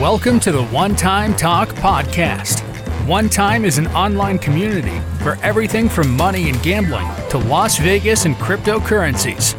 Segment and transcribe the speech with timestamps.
[0.00, 2.62] Welcome to the One Time Talk podcast.
[3.06, 8.24] One Time is an online community for everything from money and gambling to Las Vegas
[8.24, 9.54] and cryptocurrencies.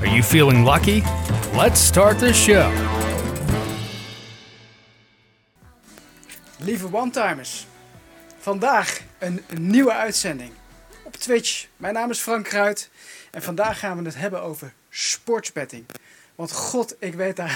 [0.00, 1.02] Are you feeling lucky?
[1.56, 2.72] Let's start the show.
[6.58, 7.66] Lieve one-timers,
[8.38, 10.50] vandaag een, een nieuwe uitzending
[11.04, 11.66] op Twitch.
[11.76, 12.90] Mijn naam is Frank Kruid
[13.30, 15.86] en vandaag gaan we het hebben over sportsbetting.
[16.34, 17.50] Want god, ik weet daar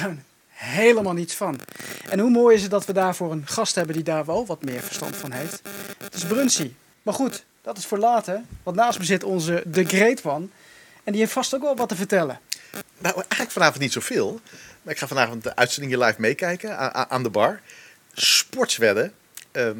[0.58, 1.60] helemaal niets van.
[2.08, 4.62] En hoe mooi is het dat we daarvoor een gast hebben die daar wel wat
[4.62, 5.60] meer verstand van heeft.
[5.98, 6.72] Het is Brunsy.
[7.02, 10.46] Maar goed, dat is voor later, want naast me zit onze The Great One.
[11.04, 12.40] En die heeft vast ook wel wat te vertellen.
[12.98, 14.40] Nou, eigenlijk vanavond niet zoveel.
[14.82, 16.78] Maar ik ga vanavond de uitzending live meekijken
[17.10, 17.60] aan, de bar.
[18.12, 19.12] Sportswedden.
[19.52, 19.78] Ehm,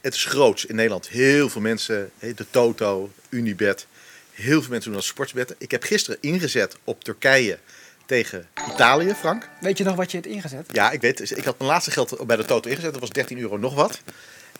[0.00, 1.08] het is groots in Nederland.
[1.08, 3.86] Heel veel mensen, de Toto, Unibet.
[4.32, 5.56] Heel veel mensen doen dat sportswetten.
[5.58, 7.58] Ik heb gisteren ingezet op Turkije
[8.08, 9.48] tegen Italië, Frank.
[9.60, 10.66] Weet je nog wat je hebt ingezet?
[10.72, 11.36] Ja, ik weet.
[11.36, 12.92] Ik had mijn laatste geld bij de Toto ingezet.
[12.92, 14.00] Dat was 13 euro nog wat.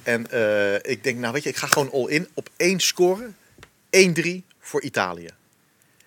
[0.04, 3.30] En eh, ik denk, nou weet je, ik ga gewoon all in op één score.
[3.90, 4.28] 1-3
[4.60, 5.30] voor Italië.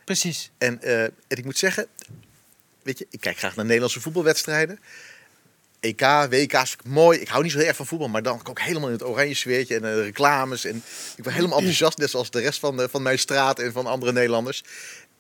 [0.04, 0.52] Precies.
[0.58, 1.88] En, eh, en ik moet zeggen,
[2.84, 4.80] weet je, ik kijk graag naar Nederlandse voetbalwedstrijden.
[5.80, 7.20] EK, WK's mooi.
[7.20, 9.34] Ik hou niet zo heel erg van voetbal, maar dan ik helemaal in het oranje
[9.34, 10.66] sfeertje en de reclames.
[10.66, 10.84] En
[11.16, 13.86] ik ben helemaal enthousiast, net zoals de rest van, de, van mijn straat en van
[13.86, 14.64] andere Nederlanders.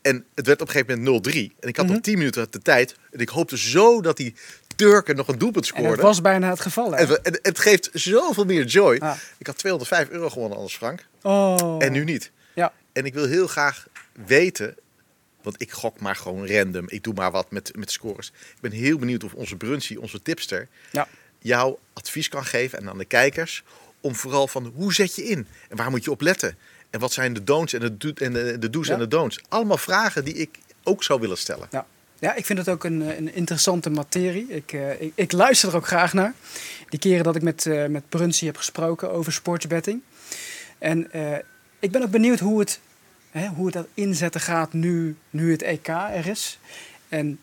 [0.01, 1.55] En het werd op een gegeven moment 0-3.
[1.59, 2.95] En ik had nog 10 minuten de tijd.
[3.11, 4.33] En ik hoopte zo dat die
[4.75, 5.91] Turken nog een doelpunt En scoorden.
[5.91, 6.97] het was bijna het geval, hè?
[6.97, 8.97] En het, het geeft zoveel meer joy.
[8.97, 9.17] Ah.
[9.37, 11.05] Ik had 205 euro gewonnen anders, Frank.
[11.21, 11.75] Oh.
[11.83, 12.31] En nu niet.
[12.53, 12.73] Ja.
[12.93, 13.87] En ik wil heel graag
[14.25, 14.75] weten,
[15.41, 16.85] want ik gok maar gewoon random.
[16.89, 18.31] Ik doe maar wat met, met scores.
[18.37, 21.07] Ik ben heel benieuwd of onze Brunsy, onze tipster, Ja.
[21.39, 23.63] jou advies kan geven en aan de kijkers.
[24.01, 26.57] Om vooral van hoe zet je in en waar moet je op letten?
[26.91, 28.93] En wat zijn de don'ts en de, do- en de, de do's Ja.
[28.93, 29.39] en de don'ts?
[29.49, 31.67] Allemaal vragen die ik ook zou willen stellen.
[31.71, 31.85] Ja.
[32.19, 34.45] ja, ik vind het ook een, een interessante materie.
[34.49, 36.33] Ik, eh, ik, ik luister er ook graag naar.
[36.89, 40.01] Die keren dat ik met, eh met Brunsy heb gesproken over sportsbetting.
[40.77, 41.37] En eh,
[41.79, 42.79] ik ben ook benieuwd hoe het,
[43.31, 46.59] hè, hoe het dat inzetten gaat nu, nu het EK er is.
[47.09, 47.39] En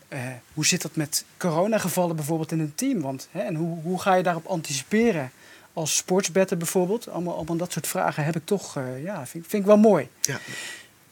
[0.53, 3.01] hoe zit dat met coronagevallen bijvoorbeeld in een team?
[3.01, 5.31] Want, hè, en hoe, hoe ga je daarop anticiperen
[5.79, 7.09] als sportsbetter bijvoorbeeld?
[7.09, 10.07] Allemaal, allemaal dat soort vragen heb ik toch, eh, ja, vind, vind ik wel mooi.
[10.21, 10.39] Ja.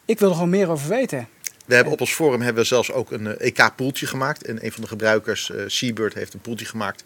[0.05, 1.27] Ik wil er gewoon meer over weten.
[1.65, 4.45] We hebben op ons forum hebben we zelfs ook een EK-poeltje gemaakt.
[4.45, 7.03] En een van de gebruikers, eh Seabird, heeft een poeltje gemaakt.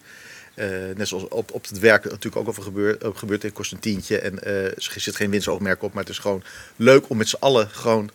[0.54, 3.04] Eh, net zoals op, op het werk natuurlijk ook over gebeurt.
[3.14, 4.18] Gebeurt het kost een tientje.
[4.18, 5.92] En eh, er zit geen winstoogmerk op.
[5.92, 6.42] Maar het is gewoon
[6.76, 8.10] leuk om met z'n allen gewoon...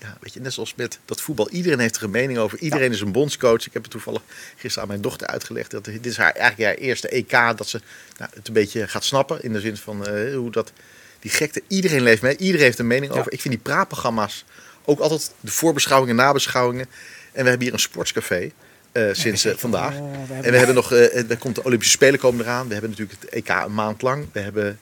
[0.00, 1.50] Ja, weet je, net zoals met dat voetbal.
[1.50, 2.58] Iedereen heeft er een mening over.
[2.58, 3.66] Iedereen is een bondscoach.
[3.66, 4.22] Ik heb het toevallig
[4.56, 5.70] gisteren aan mijn dochter uitgelegd.
[5.70, 7.30] Dat dit is haar, eigenlijk haar eerste EK.
[7.30, 7.80] Dat ze
[8.18, 9.42] nou, het een beetje gaat snappen.
[9.42, 10.72] In de zin van eh, hoe dat...
[11.20, 12.36] Die gekte, iedereen leeft mee.
[12.36, 13.18] Iedereen heeft een mening Ja.
[13.18, 13.32] over.
[13.32, 14.44] Ik vind die praatprogramma's
[14.84, 16.86] ook altijd de voorbeschouwingen, nabeschouwingen.
[17.32, 18.50] En we hebben hier een sportscafé
[18.92, 19.94] eh, sinds eh, vandaag.
[19.94, 22.66] Oh, we hebben- En we hebben nog, er komt de Olympische Spelen komen eraan.
[22.66, 24.26] We hebben natuurlijk het EK een maand lang.
[24.32, 24.78] We hebben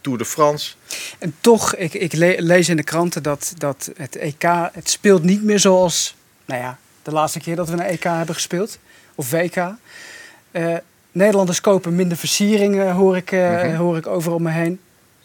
[0.00, 0.74] Tour de France.
[1.18, 4.42] En toch, ik, ik le- lees in de kranten dat, dat het EK,
[4.72, 6.14] het speelt niet meer zoals,
[6.44, 8.78] nou ja, de laatste keer dat we een EK hebben gespeeld.
[9.14, 9.56] Of WK.
[10.50, 10.76] Eh,
[11.12, 13.74] Nederlanders kopen minder versieringen, hoor ik, Mhm.
[13.76, 14.80] hoor ik overal om me heen.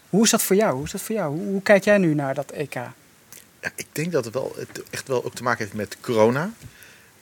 [0.09, 0.75] Hoe is dat voor jou?
[0.75, 1.36] Hoe is dat voor jou?
[1.38, 2.74] Hoe, hoe kijk jij nu naar dat EK?
[2.74, 6.52] Ja, ik denk dat het wel het echt wel ook te maken heeft met corona.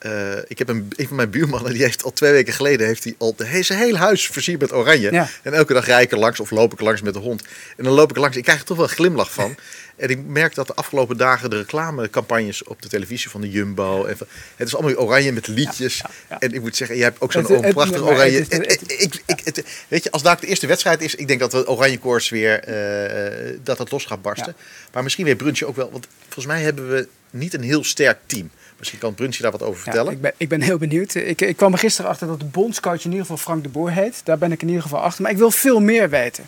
[0.06, 3.04] Eh, ik heb een, een van mijn buurmannen, die heeft al twee weken geleden heeft
[3.04, 5.12] hij al de, he- zijn hele huis versierd met oranje.
[5.12, 5.30] Ja.
[5.44, 7.44] En elke dag rijd ik er langs of loop ik langs met de hond.
[7.78, 8.38] En dan loop ik er langs.
[8.38, 9.56] Ik krijg er toch wel een glimlach van.
[9.96, 14.06] En ik merk dat de afgelopen dagen de reclamecampagnes op de televisie van de Jumbo.
[14.06, 15.98] En van, het is allemaal oranje met liedjes.
[15.98, 16.40] ja, ja.
[16.40, 17.42] En ik moet zeggen, jij hebt ook zo'n
[17.74, 18.46] prachtig het oranje.
[18.50, 21.68] het- ik, ik, weet je, als daar de eerste wedstrijd is, ik denk dat de
[21.68, 24.56] oranje koers weer eh, dat het los gaat barsten.
[24.94, 25.92] Maar misschien weer Bruntje ook wel.
[25.92, 28.50] Want volgens mij hebben we niet een heel sterk team.
[28.78, 30.12] Misschien kan Bruntje daar wat over Ja, vertellen.
[30.12, 31.16] ik, ben, ik ben heel benieuwd.
[31.16, 33.92] Ik, ik kwam er gisteren achter dat de bondscoach in ieder geval Frank de Boer
[33.92, 34.22] heet.
[34.24, 35.22] Daar ben ik in ieder geval achter.
[35.22, 36.46] Maar ik wil veel meer weten.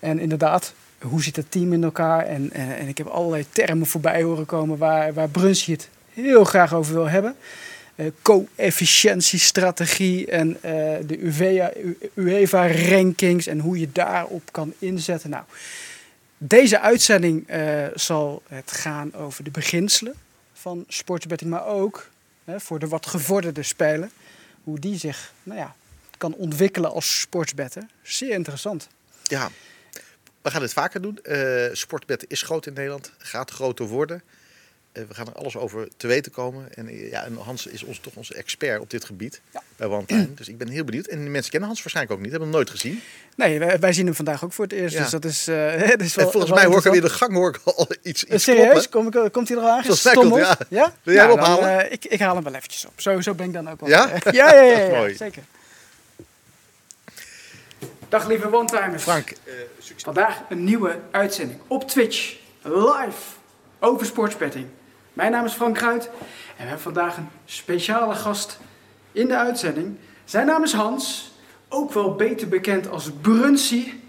[0.00, 0.72] En inderdaad,
[1.02, 2.26] hoe zit het team in elkaar?
[2.26, 6.44] En, en, en ik heb allerlei termen voorbij horen komen waar, waar Brunsje het heel
[6.44, 7.34] graag over wil hebben.
[7.96, 10.70] Eh Co-efficiëntiestrategie en eh,
[11.06, 11.18] de
[12.14, 15.30] UEFA-rankings en hoe je daarop kan inzetten.
[15.30, 15.44] Nou,
[16.38, 17.60] deze uitzending eh,
[17.94, 20.14] zal het gaan over de beginselen
[20.56, 22.08] van sportsbetting, maar ook
[22.44, 24.10] hè, voor de wat gevorderde speler,
[24.64, 25.74] hoe die zich nou ja,
[26.18, 27.86] kan ontwikkelen als sportsbetter.
[28.02, 28.88] Zeer interessant.
[29.22, 29.50] Ja,
[30.42, 31.18] we gaan dit vaker doen.
[31.22, 34.22] Eh sportbed is groot in Nederland, gaat groter worden.
[34.96, 36.74] Eh, we gaan er alles over te weten komen.
[36.74, 39.62] En, eh, ja, en Hans is ons, toch onze expert op dit gebied Ja.
[39.76, 40.34] bij Time.
[40.34, 41.06] Dus ik ben heel benieuwd.
[41.06, 43.02] En de mensen kennen Hans waarschijnlijk ook niet, hebben hem nooit gezien.
[43.36, 45.02] Nee, wij, wij zien hem vandaag ook voor het eerst, Ja.
[45.02, 47.00] dus dat is, eh dat is wel en volgens wel mij hoor ik er weer
[47.00, 48.88] de gang hoor ik al iets, iets Serieus?
[48.88, 49.84] Kom, ik- komt hij er al aan?
[49.96, 50.40] Stommels?
[50.42, 50.56] aan.
[50.68, 50.94] Ja?
[51.02, 51.92] Wil jij hem dan, ophalen?
[51.92, 53.00] ik, ik haal hem wel eventjes op.
[53.00, 53.88] Zo, zo ben ik dan ook wel.
[53.96, 54.10] Ja?
[54.30, 55.42] ja, ja, ja, ja, zeker.
[58.08, 59.02] Dag lieve one-timers.
[59.02, 59.32] Frank,
[59.96, 62.34] Vandaag een nieuwe uitzending op Twitch.
[62.62, 63.18] Live
[63.80, 64.66] over sportsbetting.
[65.16, 66.10] Mijn naam is Frank Kruid en
[66.56, 68.58] we hebben vandaag een speciale gast
[69.12, 69.96] in de uitzending.
[70.24, 71.32] Zijn naam is Hans,
[71.68, 74.04] ook wel beter bekend als Brunsie.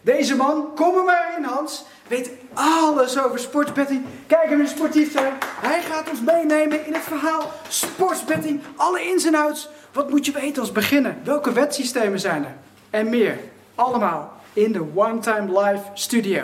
[0.00, 4.04] Deze man, kom er maar in Hans, weet alles over sportsbetting.
[4.26, 5.32] Kijk hem in sportief tuin.
[5.60, 8.60] Hij gaat ons meenemen in het verhaal sportsbetting.
[8.76, 9.68] Alle ins en outs.
[9.92, 11.16] Wat moet je weten als beginner?
[11.24, 12.54] Welke wetsystemen zijn er?
[12.90, 13.38] En meer.
[13.74, 16.42] Allemaal in de One Time Live studio.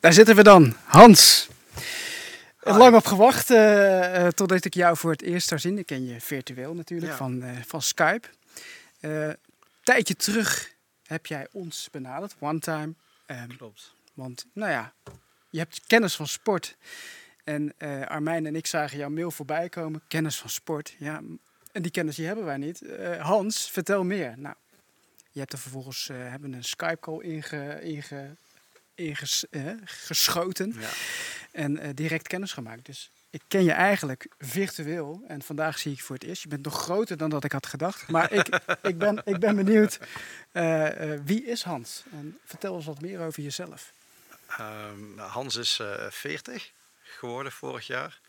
[0.00, 0.76] Daar zitten we dan.
[0.84, 1.48] Hans.
[2.62, 2.72] Hi.
[2.72, 5.78] Lang op gewacht eh, eh, totdat ik jou voor het eerst zou zien.
[5.78, 7.16] Ik ken je virtueel natuurlijk Ja.
[7.16, 8.28] van, eh, van Skype.
[9.00, 9.28] Eh
[9.82, 10.72] tijdje terug
[11.06, 12.94] heb jij ons benaderd, one time.
[13.26, 13.94] Ehm, Klopt.
[14.14, 14.92] want nou ja,
[15.50, 16.76] je hebt kennis van sport.
[17.44, 17.74] En
[18.08, 20.02] Armijn en ik zagen jouw mail voorbij komen.
[20.08, 20.94] Kennis van sport.
[20.98, 21.20] Ja,
[21.72, 22.82] en die kennis die hebben wij niet.
[23.18, 24.34] Hans, vertel meer.
[24.36, 24.54] Nou,
[25.30, 28.36] je hebt er vervolgens hebben een Skype call inge, inge,
[29.06, 30.74] inges- eh, geschoten.
[30.78, 30.88] Ja.
[31.52, 32.86] En eh, direct kennis gemaakt.
[32.86, 35.22] Dus ik ken je eigenlijk virtueel.
[35.28, 36.42] En vandaag zie ik voor het eerst.
[36.42, 38.08] Je bent nog groter dan dat ik had gedacht.
[38.08, 39.98] Maar ik, ik, ben, ik ben benieuwd.
[40.52, 40.88] eh,
[41.24, 42.02] wie is Hans?
[42.12, 43.92] En vertel eens wat meer over jezelf.
[44.48, 48.20] Ehm, nou, Hans is eh 40 geworden vorig jaar.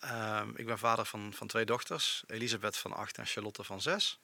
[0.00, 4.18] Ehm, ik ben vader van, van twee dochters, Elisabeth van 8 en Charlotte van 6.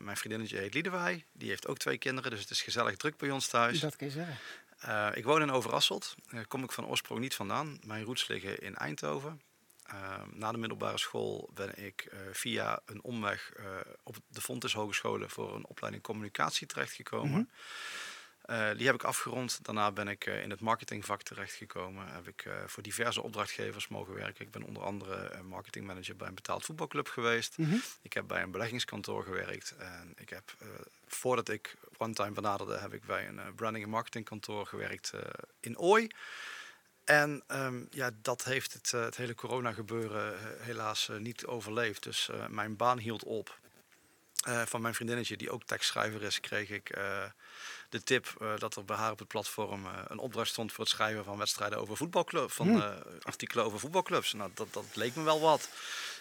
[0.00, 3.30] Mijn vriendinnetje heet Liedewij, die heeft ook twee kinderen, dus het is gezellig druk bij
[3.30, 3.80] ons thuis.
[3.80, 4.38] Dat kun je zeggen.
[4.78, 7.78] Eh, ik woon in Overasselt, daar kom ik van oorsprong niet vandaan.
[7.84, 9.40] Mijn roots liggen in Eindhoven.
[9.82, 13.64] Ehm, na de middelbare school ben ik eh, via een omweg eh,
[14.02, 17.50] op de Fontes Hogescholen voor een opleiding communicatie terechtgekomen.
[18.46, 19.58] Eh, die heb ik afgerond.
[19.62, 22.08] Daarna ben ik eh, in het marketingvak terechtgekomen.
[22.08, 24.44] Heb ik eh, voor diverse opdrachtgevers mogen werken.
[24.44, 27.58] Ik ben onder andere marketingmanager bij een betaald voetbalclub geweest.
[27.58, 27.76] Mhm.
[28.02, 29.74] Ik heb bij een beleggingskantoor gewerkt.
[29.78, 30.54] En ik heb,
[31.06, 35.12] voordat ik OneTime benaderde, heb ik bij een branding en marketingkantoor gewerkt
[35.60, 36.08] in Ooi.
[37.04, 42.02] En ehm, ja, dat heeft het, het hele corona gebeuren eh, helaas niet overleefd.
[42.02, 43.58] Dus mijn baan hield op.
[44.64, 46.98] Van mijn vriendinnetje, die ook tekstschrijver is, kreeg ik
[47.88, 50.84] de tip eh, dat er bij haar op het platform eh, een opdracht stond voor
[50.84, 52.80] het schrijven van wedstrijden over voetbalclubs, van Hmm.
[52.80, 52.90] eh,
[53.22, 54.32] artikelen over voetbalclubs.
[54.32, 55.68] Nou, dat, dat leek me wel wat.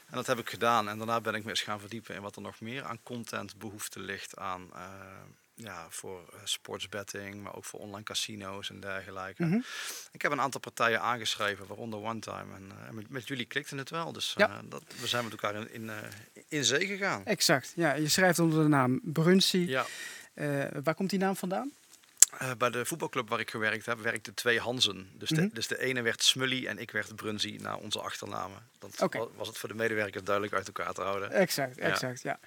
[0.05, 0.89] En dat heb ik gedaan.
[0.89, 3.57] En daarna ben ik me eens gaan verdiepen in wat er nog meer aan content
[3.57, 4.69] behoefte ligt aan
[5.57, 9.43] ja, voor sportsbetting, maar ook voor online casino's en dergelijke.
[9.45, 9.59] Mhm.
[10.11, 12.55] Ik heb een aantal partijen aangeschreven, waaronder OneTime.
[12.55, 14.11] En eh, met, met jullie klikte het wel.
[14.11, 14.61] Dus Ja.
[14.65, 15.91] dat, we zijn met elkaar in, in,
[16.47, 17.25] in zee gegaan.
[17.25, 17.73] Exact.
[17.75, 19.67] Ja, je schrijft onder de naam Brunsie.
[19.67, 19.85] Ja.
[20.35, 21.71] Eh, waar komt die naam vandaan?
[22.37, 25.09] Eh, bij de voetbalclub waar ik gewerkt heb, werkten twee Hansen.
[25.13, 25.53] Dus, de, Mhm.
[25.55, 28.67] dus de ene werd Smully en ik werd Brunsie naar onze achternamen.
[28.97, 31.31] Wa- was het voor de medewerkers duidelijk uit elkaar te houden.
[31.31, 32.39] Exact, exact, ja.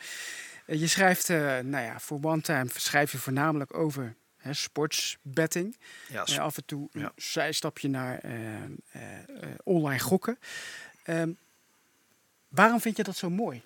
[0.65, 5.77] Eh, Je schrijft, nou ja, voor One Time schrijf je voornamelijk over hè, sportsbetting.
[6.09, 7.13] Ja, Eh, af en toe een Ja.
[7.17, 8.21] zijstapje naar
[9.65, 10.39] online gokken.
[11.05, 11.31] Ehm,
[12.49, 13.63] waarom vind je dat zo mooi?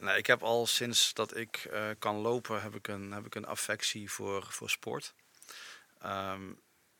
[0.00, 3.34] Nee, ik heb al sinds dat ik eh, kan lopen, heb ik een, heb ik
[3.34, 5.14] een affectie voor, voor sport.
[5.98, 6.52] Ehm,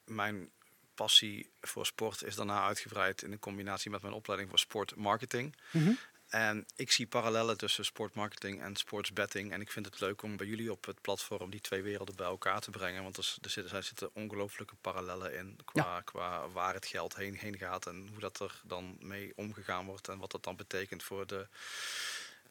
[0.04, 0.50] mijn
[0.94, 5.56] passie voor sport is daarna uitgebreid in een combinatie met mijn opleiding voor sportmarketing.
[5.70, 5.92] Mhm.
[6.28, 9.52] En ik zie parallellen tussen sportmarketing en sportsbetting.
[9.52, 12.26] En ik vind het leuk om bij jullie op het platform die twee werelden bij
[12.26, 13.02] elkaar te brengen.
[13.02, 17.36] Want er, er zitten, er zitten ongelooflijke parallellen in qua, qua waar het geld heen,
[17.36, 17.86] heen gaat.
[17.86, 20.08] En hoe dat er dan mee omgegaan wordt.
[20.08, 21.48] En wat dat dan betekent voor de,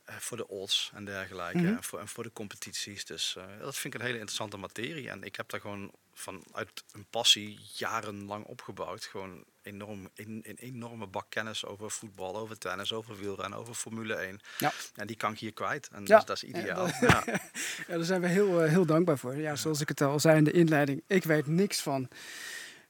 [0.07, 1.57] voor de odds en dergelijke.
[1.57, 1.67] Mhm.
[1.75, 3.05] en, voor, en voor de competities.
[3.05, 5.09] Dus eh, dat vind ik een hele interessante materie.
[5.09, 9.03] En ik heb daar gewoon vanuit een passie jarenlang opgebouwd.
[9.05, 14.13] Gewoon enorm, in, een enorme bak kennis over voetbal, over tennis, over wielrennen, over Formule
[14.15, 14.39] 1.
[14.57, 14.71] Ja.
[14.95, 15.87] En die kan ik hier kwijt.
[15.91, 16.15] En Ja.
[16.15, 16.85] dus dat is ideaal.
[16.85, 17.23] dat- Ja.
[17.87, 19.35] Ja, daar zijn we heel, eh, heel dankbaar voor.
[19.35, 22.07] Ja, zoals ik het al zei in de inleiding, ik weet niks van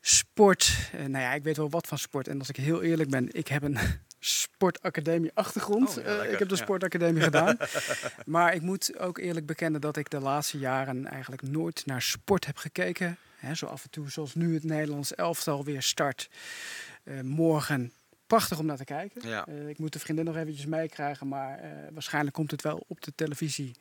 [0.01, 0.77] sport.
[0.91, 2.27] Eh, nou ja, ik weet wel wat van sport.
[2.27, 3.77] En als ik heel eerlijk ben, ik heb een
[4.19, 5.97] sportacademie achtergrond.
[5.97, 6.61] Oh, ja, Eh, ik heb de ja.
[6.61, 7.57] sportacademie gedaan.
[8.25, 12.45] Maar ik moet ook eerlijk bekennen dat ik de laatste jaren eigenlijk nooit naar sport
[12.45, 13.17] heb gekeken.
[13.37, 16.29] Hè, zo af en toe, zoals nu het Nederlands elftal weer start.
[17.03, 17.91] Eh, morgen
[18.27, 19.29] prachtig om naar te kijken.
[19.29, 19.45] Ja.
[19.47, 21.59] Eh, ik moet de vriendin nog eventjes meekrijgen, maar
[21.93, 23.75] waarschijnlijk komt het wel op de televisie.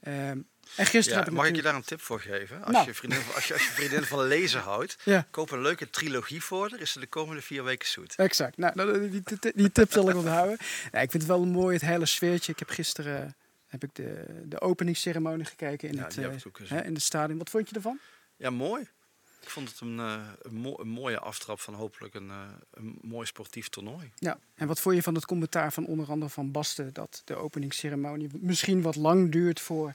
[0.00, 0.38] Ehm,
[0.76, 2.62] en gisteren Ja, ik mag ik je daar een tip voor geven?
[2.62, 2.86] Als, Nou.
[2.86, 5.26] je, vriendin, als, je, als je vriendin van lezen houdt, Ja.
[5.30, 6.80] koop een leuke trilogie voor haar.
[6.80, 8.14] Is ze de komende vier weken zoet.
[8.14, 8.56] Exact.
[8.56, 10.54] Nou, nou, die, die, die tip zal ik onthouden.
[10.84, 12.52] Ik vind het wel mooi, het hele sfeertje.
[12.52, 13.30] Ik heb gisteren eh,
[13.66, 17.38] heb ik de, de openingsceremonie gekeken in, Ja, het, eh, hè, in het stadion.
[17.38, 17.98] Wat vond je ervan?
[18.36, 18.88] Ja, mooi.
[19.40, 22.30] Ik vond het een, uh, een, een, mooie aftrap van hopelijk een,
[22.70, 24.12] een mooi sportief toernooi.
[24.14, 26.92] Ja, en wat vond je van het commentaar van onder andere Van Basten...
[26.92, 29.94] dat de openingsceremonie misschien wat lang duurt voor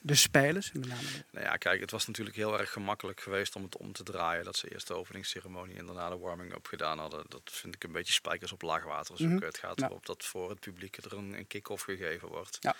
[0.00, 0.72] de spelers?
[0.72, 3.92] Met name Nou ja, kijk, het was natuurlijk heel erg gemakkelijk geweest om het om
[3.92, 4.44] te draaien.
[4.44, 7.24] Dat ze eerst de openingsceremonie en daarna de warming-up gedaan hadden.
[7.28, 9.36] Dat vind ik een beetje spijkers op laag water zoeken.
[9.36, 9.46] Mhm.
[9.46, 12.56] Het gaat erop dat voor het publiek er een, een kick-off gegeven wordt.
[12.60, 12.74] Ja.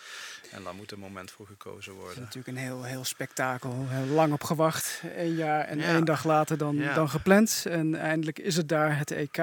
[0.50, 2.12] En daar moet een moment voor gekozen worden.
[2.12, 3.86] is natuurlijk een heel, heel spektakel.
[3.88, 5.02] Heel lang op gewacht.
[5.16, 7.64] Eén jaar en één dag later dan, dan gepland.
[7.68, 9.38] En eindelijk is het daar, het EK.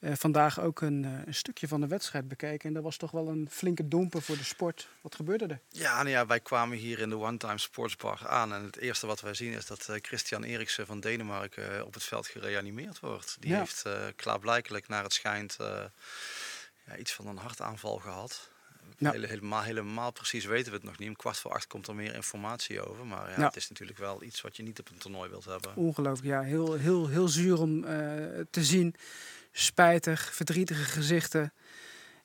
[0.00, 2.68] Uh, vandaag ook een, uh, een, stukje van de wedstrijd bekeken.
[2.68, 4.88] En dat was toch wel een flinke domper voor de sport.
[5.00, 5.60] Wat gebeurde er?
[5.68, 8.52] Ja, nou ja wij kwamen hier in de One Time Sportsbar aan.
[8.52, 12.02] En het eerste wat wij zien is dat uh, Christian Eriksen van Denemarken op het
[12.02, 13.36] veld gereanimeerd wordt.
[13.40, 13.84] Die heeft
[14.16, 15.56] klaarblijkelijk naar het schijnt
[16.86, 18.50] ja, iets van een hartaanval gehad.
[18.98, 21.08] helemaal, helemaal precies weten we het nog niet.
[21.08, 23.06] Om kwart voor acht komt er meer informatie over.
[23.06, 25.76] Maar ja, het is natuurlijk wel iets wat je niet op een toernooi wilt hebben.
[25.76, 26.42] Ongelooflijk, ja.
[26.42, 27.80] Heel, heel, heel zuur om
[28.50, 28.94] te zien
[29.58, 31.52] spijtig, verdrietige gezichten.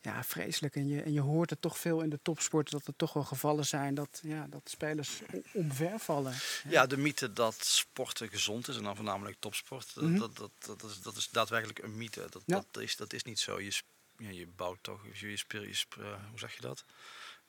[0.02, 0.76] Ja, vreselijk.
[0.76, 3.24] En je, en je hoort het toch veel in de topsport dat er toch wel
[3.24, 5.22] gevallen zijn dat, ja, dat spelers
[5.54, 6.34] omvervallen.
[6.68, 10.84] Ja, de mythe dat sporten gezond is en dan voornamelijk topsport, mm dat, dat, dat,
[10.84, 12.28] is, dat is daadwerkelijk een mythe.
[12.30, 13.62] Dat, dat, is, dat is niet zo.
[13.62, 13.82] Je,
[14.18, 15.86] ja, je bouwt toch, je, je, je, je,
[16.30, 16.86] hoe zeg je dat?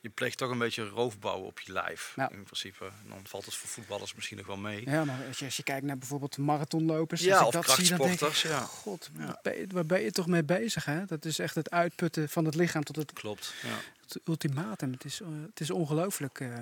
[0.02, 2.14] Je pleegt toch een beetje roofbouw op je lijf.
[2.16, 2.84] In principe.
[2.84, 4.90] En dan valt het voor voetballers misschien nog wel mee.
[4.90, 7.20] Ja, maar als je, als je kijkt naar bijvoorbeeld marathonlopers.
[7.20, 8.40] Ja, of dat krachtsporters.
[8.40, 8.60] Zie, ja.
[8.60, 9.40] God, ja.
[9.68, 10.84] waar ben je toch mee bezig?
[10.84, 11.04] Hè?
[11.04, 13.76] Dat is echt het uitputten van het lichaam tot het, Klopt, ja.
[14.00, 14.92] het ultimatum.
[14.92, 16.40] Het is, uh, het is ongelooflijk.
[16.40, 16.54] Uh.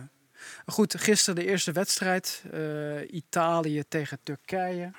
[0.67, 2.43] Goed, gisteren de eerste wedstrijd.
[2.55, 4.93] Uh, Italië tegen Turkije.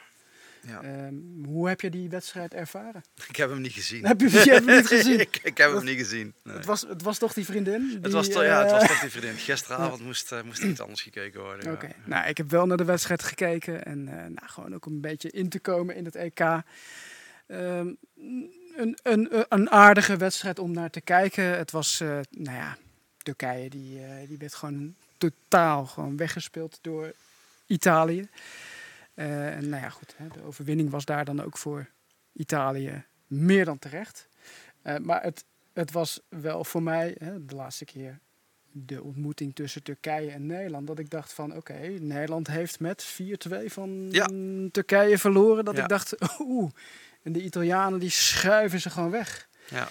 [0.67, 0.81] Ja.
[0.81, 1.13] Ehm,
[1.45, 3.03] hoe heb je die wedstrijd ervaren?
[3.29, 4.05] Ik heb hem niet gezien.
[4.05, 5.19] Heb je, je hem niet gezien?
[5.19, 6.33] ik, ik, heb hem niet gezien.
[6.43, 6.55] Nee.
[6.55, 7.87] Het, was, het was toch die vriendin?
[7.87, 9.35] Die, het, was toch, ja, het was eh, toch die vriendin.
[9.35, 11.73] Gisteravond moest, uh, moest iets anders gekeken worden.
[11.73, 13.85] Oké, nou ik heb wel naar de wedstrijd gekeken.
[13.85, 16.39] En uh, nou, gewoon ook een beetje in te komen in het EK.
[16.39, 17.97] Um,
[18.75, 21.57] een, een, een aardige wedstrijd om naar te kijken.
[21.57, 21.99] Het was,
[22.29, 22.77] nou ja,
[23.17, 27.13] Turkije die, die werd gewoon totaal gewoon weggespeeld door
[27.65, 28.29] Italië.
[29.15, 31.89] Uh, en nou ja, goed, hè, de overwinning was daar dan ook voor
[32.33, 34.27] Italië meer dan terecht.
[34.83, 38.19] Uh, maar het, het was wel voor mij hè, de laatste keer
[38.71, 40.87] de ontmoeting tussen Turkije en Nederland.
[40.87, 44.25] Dat ik dacht van oké, Nederland heeft met 4-2 van ja.
[44.71, 45.65] Turkije verloren.
[45.65, 46.71] Dat ik dacht, oeh,
[47.23, 49.49] en de Italianen die schuiven ze gewoon weg.
[49.69, 49.89] Ja.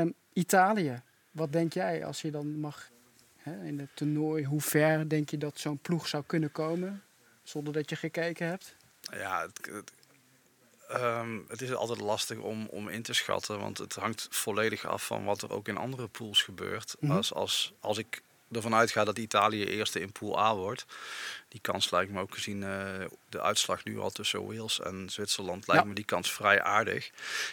[0.00, 2.90] Um, Italië, wat denk jij als je dan mag
[3.36, 7.02] hè, in het toernooi, hoe ver denk je dat zo'n ploeg zou kunnen komen?
[7.52, 8.76] Zonder dat je gekeken hebt?
[9.00, 9.92] Ja, het, het,
[10.88, 15.06] ehm, het is altijd lastig om, om in te schatten, want het hangt volledig af
[15.06, 16.96] van wat er ook in andere pools gebeurt.
[17.00, 17.12] Mhm.
[17.12, 20.84] als, als, als ik ervan uitga dat Italië eerste in pool A wordt,
[21.52, 22.84] die kans lijkt me ook gezien uh,
[23.28, 27.10] de uitslag nu al tussen Wales en Zwitserland, lijkt me die kans vrij aardig.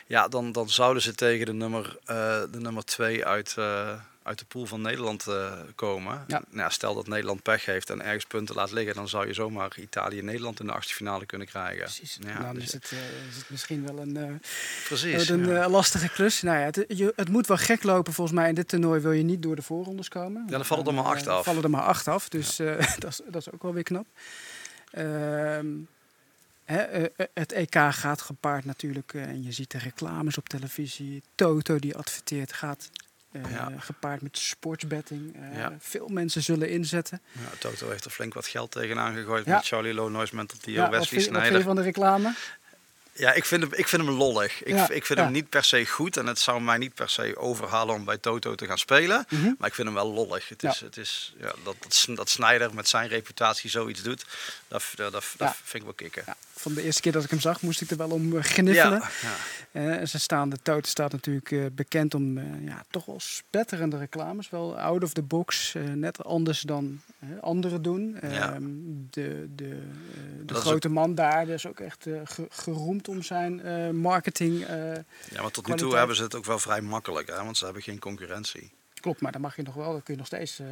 [0.07, 2.15] Ja, dan, dan zouden ze tegen de nummer, uh,
[2.51, 6.23] de nummer twee uit, uh, uit de pool van Nederland uh, komen.
[6.27, 6.41] Ja.
[6.49, 9.71] Nou, stel dat Nederland pech heeft en ergens punten laat liggen, dan zou je zomaar
[9.77, 11.83] Italië Nederland in de achtste finale kunnen krijgen.
[11.83, 12.17] Precies.
[12.21, 14.35] Ja, dan dus is, het, uh, is het misschien wel een, uh,
[14.85, 15.69] Precies, een ja.
[15.69, 16.41] lastige klus.
[16.41, 18.49] Nou ja, het, je, het moet wel gek lopen volgens mij.
[18.49, 20.43] In dit toernooi wil je niet door de voorrondes komen.
[20.45, 21.43] Ja, dan vallen er maar acht af.
[21.43, 22.55] vallen er maar acht af, dus
[22.99, 24.07] dat, is, dat is ook wel weer knap.
[24.91, 25.67] Ehm,
[27.33, 31.23] het EK gaat gepaard natuurlijk, en je ziet de reclames op televisie.
[31.35, 32.89] Toto die adverteert, gaat
[33.31, 35.35] uh, Gepaard met sportsbetting.
[35.35, 37.21] Uh, Veel mensen zullen inzetten.
[37.31, 41.21] Ja, Toto heeft er flink wat geld tegenaan gegooid met Charlie Lonois, Mental ja, Wesley
[41.21, 41.53] Sneijder.
[41.53, 42.33] Wat van de reclame?
[43.19, 44.63] Ja, ik vind hem, ik vind hem lollig.
[44.63, 46.17] Ik, ik vind hem niet per se goed.
[46.17, 49.25] En het zou mij niet per se overhalen om bij Toto te gaan spelen.
[49.29, 49.53] Mhm.
[49.57, 50.49] Maar ik vind hem wel lollig.
[50.49, 54.25] Het is, het is, ja, dat, dat, dat Snyder met zijn reputatie zoiets doet,
[54.67, 56.23] dat, dat, dat, vind ik wel kicken.
[56.59, 59.01] Van de eerste keer dat ik hem zag, moest ik er wel om eh, gniffelen.
[59.71, 64.49] Uh, ze staan, de Toto staat natuurlijk uh, bekend om ja, toch wel spetterende reclames.
[64.49, 67.01] Wel out of the box, net anders dan
[67.41, 68.19] anderen doen.
[68.19, 68.63] Ehm,
[69.09, 69.81] de de,
[70.45, 72.05] de grote man daar is ook echt
[72.49, 73.61] geroemd om zijn
[73.95, 74.59] marketing.
[75.29, 77.43] Ja, maar tot nu toe hebben ze het ook wel vrij makkelijk, hè?
[77.43, 78.71] want ze hebben geen concurrentie.
[78.99, 80.67] Klopt, maar dan mag je nog wel, dan kun je nog steeds uh,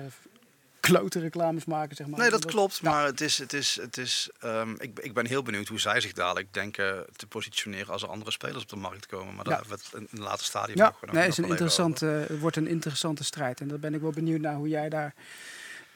[0.88, 2.20] klote reclames maken, zeg maar.
[2.20, 5.44] Nee, dat klopt, maar het is, het is, het is, um, ik, ik ben heel
[5.44, 9.06] benieuwd hoe zij zich dadelijk denken te positioneren als er andere spelers op de markt
[9.06, 9.36] komen.
[9.36, 10.94] Maar dat hebben we in een later stadium ja.
[11.02, 11.12] nog.
[11.12, 14.56] Nee, is een interessante, wordt een interessante strijd en daar ben ik wel benieuwd naar
[14.56, 15.14] hoe jij daar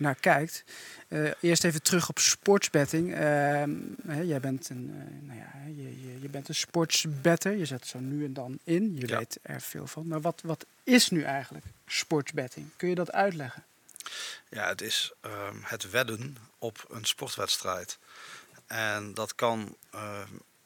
[0.02, 0.64] naar kijkt.
[1.08, 3.10] Uh, eerst even terug op sportsbetting.
[3.10, 3.18] Uh,
[4.08, 7.58] hè, jij bent een, uh, nou ja, je, je, je, bent een sportsbetter.
[7.58, 8.96] Je zet zo nu en dan in.
[8.96, 10.08] Je weet er veel van.
[10.08, 12.70] Maar wat, wat is nu eigenlijk sportsbetting?
[12.76, 13.64] Kun je dat uitleggen?
[14.50, 17.98] Ja, het is um, het wedden op een sportwedstrijd.
[18.68, 20.20] En dat kan uh,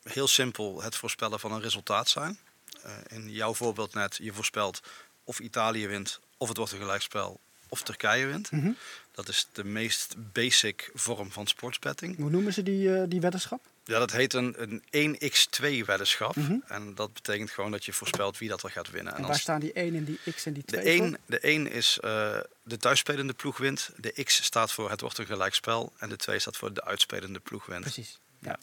[0.03, 2.39] heel simpel het voorspellen van een resultaat zijn.
[2.85, 4.81] Uh, in jouw voorbeeld net, je voorspelt
[5.23, 8.51] of Italië wint, of het wordt een gelijkspel, of Turkije wint.
[8.51, 8.71] Mhm.
[9.11, 12.17] Dat is de meest basic vorm van sportsbetting.
[12.17, 13.61] Hoe noemen ze die, uh, die weddenschap?
[13.87, 16.35] Ja, dat heet een, een 1x2 weddenschap.
[16.35, 16.57] Mhm.
[16.67, 19.11] En dat betekent gewoon dat je voorspelt wie dat er gaat winnen.
[19.11, 21.17] En, en waar als staan die 1 en die x en die 2 de 1,
[21.25, 23.89] de 1 is uh, de thuisspelende ploeg wint.
[23.97, 25.93] De x staat voor het wordt een gelijkspel.
[25.97, 27.81] En de 2 staat voor de uitspelende ploeg wint.
[27.81, 28.19] Precies.
[28.39, 28.57] Ja.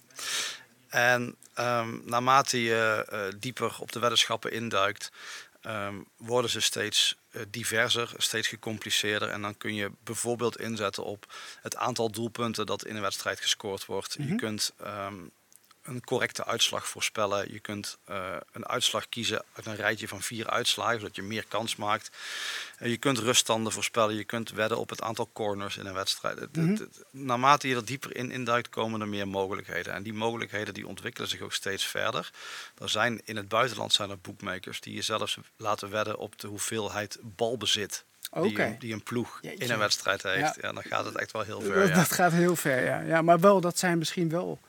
[0.89, 5.11] En um, naarmate je uh, dieper op de weddenschappen induikt,
[5.67, 9.29] um, worden ze steeds uh, diverser, steeds gecompliceerder.
[9.29, 13.87] En dan kun je bijvoorbeeld inzetten op het aantal doelpunten dat in een wedstrijd gescoord
[13.87, 14.19] wordt.
[14.19, 14.29] Mhm.
[14.29, 15.31] Je kunt um,
[15.83, 17.53] een correcte uitslag voorspellen.
[17.53, 21.45] Je kunt uh, een uitslag kiezen uit een rijtje van vier uitslagen, zodat je meer
[21.49, 22.11] kans maakt.
[22.81, 24.15] Uh, je kunt ruststanden voorspellen.
[24.15, 26.57] Je kunt wedden op het aantal corners in een wedstrijd.
[26.57, 26.85] Mhm.
[27.11, 29.93] Naarmate je er dieper in induikt, komen er meer mogelijkheden.
[29.93, 32.31] En die mogelijkheden die ontwikkelen zich ook steeds verder.
[32.79, 36.47] Er zijn in het buitenland zijn er boekmakers die je zelfs laten wedden op de
[36.47, 38.05] hoeveelheid balbezit.
[38.31, 38.49] Okay.
[38.49, 39.65] Die, een, die, een ploeg Jeetje.
[39.65, 40.37] in een wedstrijd heeft.
[40.37, 40.55] Ja.
[40.61, 40.73] Ja.
[40.73, 41.75] dan gaat het echt wel heel ver.
[41.75, 41.95] Dat, ja.
[41.95, 43.01] dat gaat heel ver, ja.
[43.01, 43.23] ja.
[43.23, 44.61] Maar wel, dat zijn misschien wel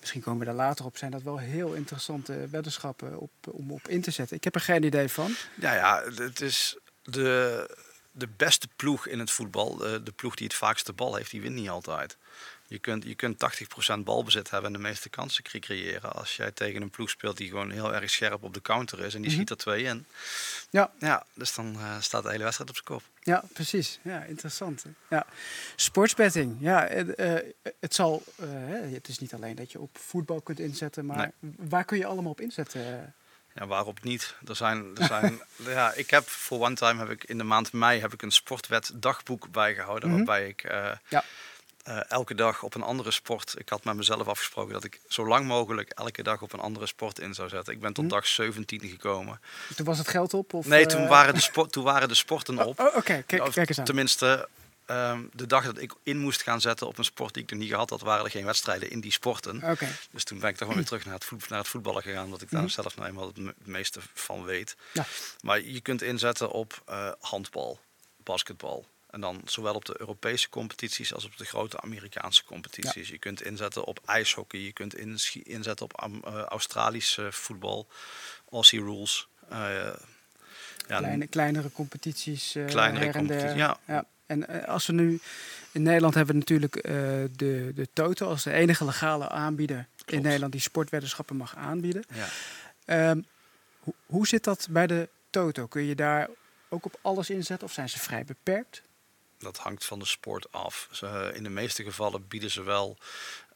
[0.00, 3.88] misschien komen we daar later op, zijn dat wel heel interessante weddenschappen op, om op
[3.88, 4.36] in te zetten.
[4.36, 5.34] Ik heb er geen idee van.
[5.60, 7.76] Ja, ja het is de,
[8.10, 11.40] de beste ploeg in het voetbal, de, de ploeg die het vaakste bal heeft, die
[11.40, 12.16] wint niet altijd.
[12.72, 13.36] Je kunt, je kunt
[13.98, 16.12] 80% balbezit hebben en de meeste kansen creëren.
[16.12, 19.14] Als jij tegen een ploeg speelt die gewoon heel erg scherp op de counter is
[19.14, 19.38] en die Mhm.
[19.38, 20.06] schiet er twee in.
[20.70, 20.90] Ja.
[20.98, 23.02] ja dus dan uh, staat de hele wedstrijd op zijn kop.
[23.22, 23.98] Ja, precies.
[24.02, 24.84] Ja, interessant.
[25.10, 25.26] Ja.
[25.76, 26.56] Sportsbetting.
[26.60, 27.34] Ja, het, uh,
[27.80, 28.22] het zal.
[28.40, 28.48] Uh,
[28.92, 31.52] het is niet alleen dat je op voetbal kunt inzetten, maar Nee.
[31.58, 33.14] waar kun je allemaal op inzetten?
[33.54, 34.34] Ja, waarop niet?
[34.46, 37.72] Er zijn, er zijn, ja, ik heb voor one time heb ik in de maand
[37.72, 40.16] mei heb ik een sportwet dagboek bijgehouden, Mhm.
[40.18, 41.24] waarbij ik uh, Ja.
[41.88, 43.54] Uh, elke dag op een andere sport.
[43.58, 46.86] Ik had met mezelf afgesproken dat ik zo lang mogelijk elke dag op een andere
[46.86, 47.72] sport in zou zetten.
[47.72, 48.12] Ik ben tot Mhm.
[48.14, 49.40] dag 17 gekomen.
[49.76, 50.54] Toen was het geld op?
[50.54, 52.80] Of, nee, toen waren de, sport, toen waren de sporten op.
[52.80, 52.96] Oh, oké.
[52.96, 53.22] Okay.
[53.22, 53.84] Kijk, Of kijk eens aan.
[53.84, 54.48] Tenminste,
[54.86, 57.58] um, de dag dat ik in moest gaan zetten op een sport die ik nog
[57.60, 59.56] niet gehad had, waren er geen wedstrijden in die sporten.
[59.56, 59.70] Oké.
[59.70, 59.88] Okay.
[60.10, 62.24] Dus toen ben ik toch gewoon weer terug naar het, voet, naar het voetballen gegaan,
[62.24, 62.70] omdat ik daar Mhm.
[62.70, 64.76] zelf nou eenmaal het, me het meeste van weet.
[64.92, 65.04] Ja.
[65.40, 67.80] Maar je kunt inzetten op uh, handbal,
[68.16, 68.86] basketbal.
[69.12, 73.06] En dan zowel op de Europese competities als op de grote Amerikaanse competities.
[73.08, 73.12] Ja.
[73.12, 77.88] Je kunt inzetten op ijshockey, je kunt in, inzetten op uh, Australisch uh, voetbal,
[78.50, 79.28] Aussie rules.
[79.52, 79.58] Uh,
[80.88, 82.56] ja, Kleine, kleinere competities.
[82.56, 83.78] uh, kleinere competities, ja.
[83.86, 84.04] ja.
[84.26, 85.20] En als we nu
[85.72, 86.82] in Nederland hebben we natuurlijk
[87.38, 90.12] de, de Toto als de enige legale aanbieder Klopt.
[90.12, 92.04] in Nederland die sportweddenschappen mag aanbieden.
[92.84, 93.10] Ja.
[93.10, 93.26] Um,
[93.80, 95.66] ho hoe zit dat bij de Toto?
[95.66, 96.28] Kun je daar
[96.68, 98.82] ook op alles inzetten of zijn ze vrij beperkt?
[99.42, 100.88] Dat hangt van de sport af.
[100.90, 102.98] Ze, in de meeste gevallen bieden ze wel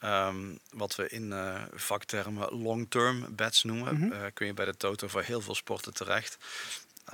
[0.05, 3.94] um, wat we in uh, vaktermen long-term bets noemen.
[3.94, 4.05] Mhm.
[4.05, 4.20] Mm -hmm.
[4.20, 6.38] uh, kun je bij de Toto voor heel veel sporten terecht.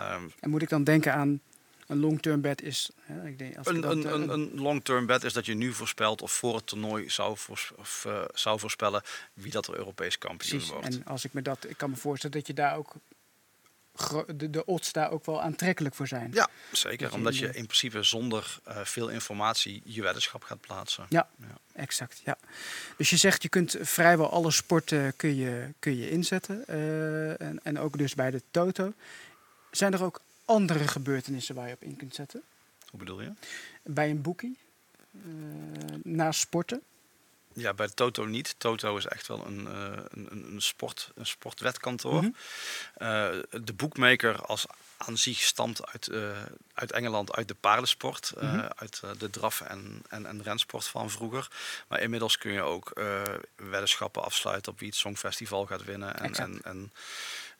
[0.00, 1.40] Um, en moet ik dan denken aan
[1.87, 2.90] een long-term bet is.
[3.00, 5.72] Hè, ik denk, als een, dat, een, een, een long-term bet is dat je nu
[5.72, 9.02] voorspelt of voor het toernooi zou, voors, of, uh, zou voorspellen
[9.35, 10.68] wie dat er Europees kampioen Precies.
[10.68, 10.87] wordt.
[10.87, 12.94] En als ik me dat, ik kan me voorstellen dat je daar ook
[14.37, 16.31] de, de odds daar ook wel aantrekkelijk voor zijn.
[16.33, 17.09] Ja, zeker.
[17.09, 21.07] je Omdat je in principe zonder uh, veel informatie je weddenschap gaat plaatsen.
[21.09, 21.28] Ja.
[21.37, 21.46] Ja.
[21.72, 22.38] Exact, ja.
[22.96, 26.66] Dus je zegt je kunt vrijwel alle sporten kun je, kun je inzetten.
[26.66, 28.92] eh, en, en ook dus bij de Toto.
[29.70, 32.42] Zijn er ook andere gebeurtenissen waar je op in kunt zetten?
[32.90, 33.33] Hoe bedoel je?
[33.83, 34.59] Bij een boekie?
[35.12, 36.83] eh, naast sporten?
[37.54, 38.54] Ja, bij Toto niet.
[38.58, 42.22] Toto is echt wel een, uh, een, een, sport, een sportwetkantoor.
[42.22, 42.24] Mhm.
[42.98, 46.42] Uh, de boekmaker als aan zich stamt uit, uh,
[46.74, 48.68] uit Engeland, uit de paardensport, Mhm.
[48.76, 51.48] uit de draf- en, en, en rensport van vroeger.
[51.88, 53.00] Maar inmiddels kun je ook
[53.56, 56.18] weddenschappen afsluiten op wie het Songfestival gaat winnen.
[56.18, 56.92] En, en, en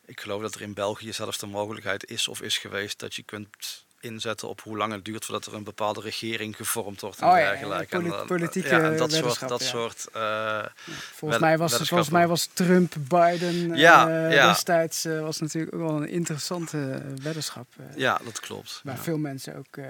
[0.05, 3.23] ik geloof dat er in België zelfs de mogelijkheid is of is geweest dat je
[3.23, 7.27] kunt inzetten op hoe lang het duurt voordat er een bepaalde regering gevormd wordt en
[7.27, 7.95] Oh ja, dergelijke.
[7.95, 9.67] En politieke ja, en dat soort, dat ja.
[9.67, 10.65] soort uh,
[11.13, 14.47] Volgens mij, was, volgens mij was Trump, Biden Ja, eh, ja.
[14.47, 17.67] destijds uh, was natuurlijk ook wel een interessante weddenschap.
[17.77, 18.81] eh, Ja, dat klopt.
[18.83, 19.85] Waar veel mensen ook eh,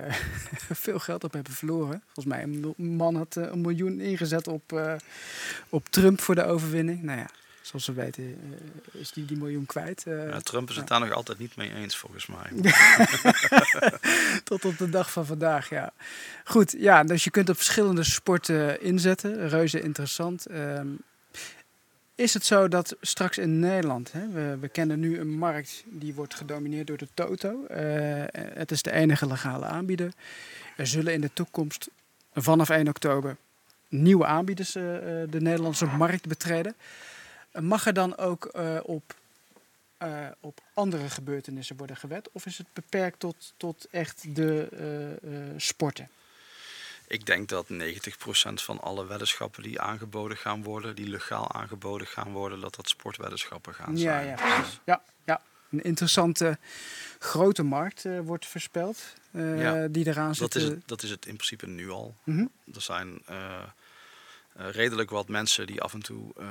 [0.85, 2.03] veel geld op hebben verloren.
[2.05, 4.81] Volgens mij een man had eh, een miljoen ingezet op,
[5.69, 7.03] op Trump voor de overwinning.
[7.03, 7.29] Nou ja,
[7.63, 10.03] zoals we weten uh, is die die miljoen kwijt.
[10.07, 12.71] Uh, ja, Trump is het daar nog altijd niet mee eens, volgens mij.
[14.43, 15.93] Tot op de dag van vandaag, ja.
[16.43, 19.49] Goed, ja, dus je kunt op verschillende sporten inzetten.
[19.49, 20.51] Reuze interessant.
[20.51, 20.99] Um,
[22.15, 26.13] is het zo dat straks in Nederland, hè, we, we, kennen nu een markt die
[26.13, 27.65] wordt gedomineerd door de Toto.
[27.71, 27.77] Uh,
[28.33, 30.11] het is de enige legale aanbieder.
[30.77, 31.89] Er zullen in de toekomst
[32.33, 33.37] vanaf 1 oktober
[33.93, 36.75] nieuwe aanbieders eh, eh, de Nederlandse markt betreden.
[37.61, 39.15] Mag er dan ook eh, op,
[39.97, 42.29] eh, op andere gebeurtenissen worden gewet?
[42.31, 44.67] Of is het beperkt tot, tot echt de
[45.23, 46.09] eh, sporten?
[47.07, 47.73] Ik denk dat 90%
[48.53, 53.73] van alle weddenschappen die aangeboden gaan worden, die legaal aangeboden gaan worden, dat dat sportweddenschappen
[53.73, 54.27] gaan Ja, zijn.
[54.27, 54.79] ja, precies.
[54.85, 55.41] Ja, ja.
[55.71, 56.57] Een interessante
[57.19, 60.53] grote markt wordt voorspeld Ja, die eraan zit.
[60.53, 62.15] Dat is, het, dat is het in principe nu al.
[62.23, 62.45] mhm.
[62.73, 63.21] Er zijn
[64.55, 66.47] eh, redelijk wat mensen die af en toe, eh,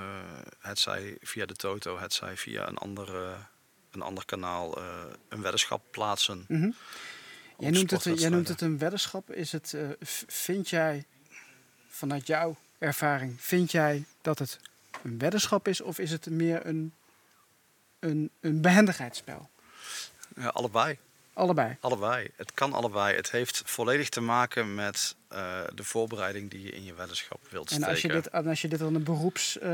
[0.59, 3.39] het zij via de Toto, het zij via een ander, eh,
[3.91, 6.45] een ander kanaal, eh, een weddenschap plaatsen.
[6.49, 6.71] Mhm.
[7.59, 9.31] Jij noemt, het, jij noemt het een weddenschap.
[9.31, 9.77] Is het,
[10.27, 11.05] vind jij,
[11.89, 14.59] vanuit jouw ervaring, vind jij dat het
[15.03, 16.95] een weddenschap is of is het meer een,
[17.99, 19.51] een, een behendigheidsspel?
[20.37, 20.99] Ja, allebei.
[21.35, 21.77] Allebei.
[21.81, 22.31] Allebei.
[22.37, 23.17] Het kan allebei.
[23.17, 27.71] Het heeft volledig te maken met eh, de voorbereiding die je in je weddenschap wilt
[27.71, 27.91] En steken.
[27.93, 29.71] als je dit, en als je dit dan een beroeps, eh,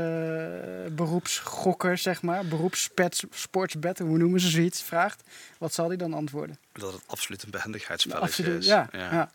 [0.91, 5.23] beroepsgokker, zeg maar, beroepssportsbed, hoe noemen ze zoiets, vraagt,
[5.57, 6.57] wat zal hij dan antwoorden?
[6.73, 8.65] Dat het absoluut een behendigheidsspelletje Absoluut, is.
[8.67, 9.31] ja, ja.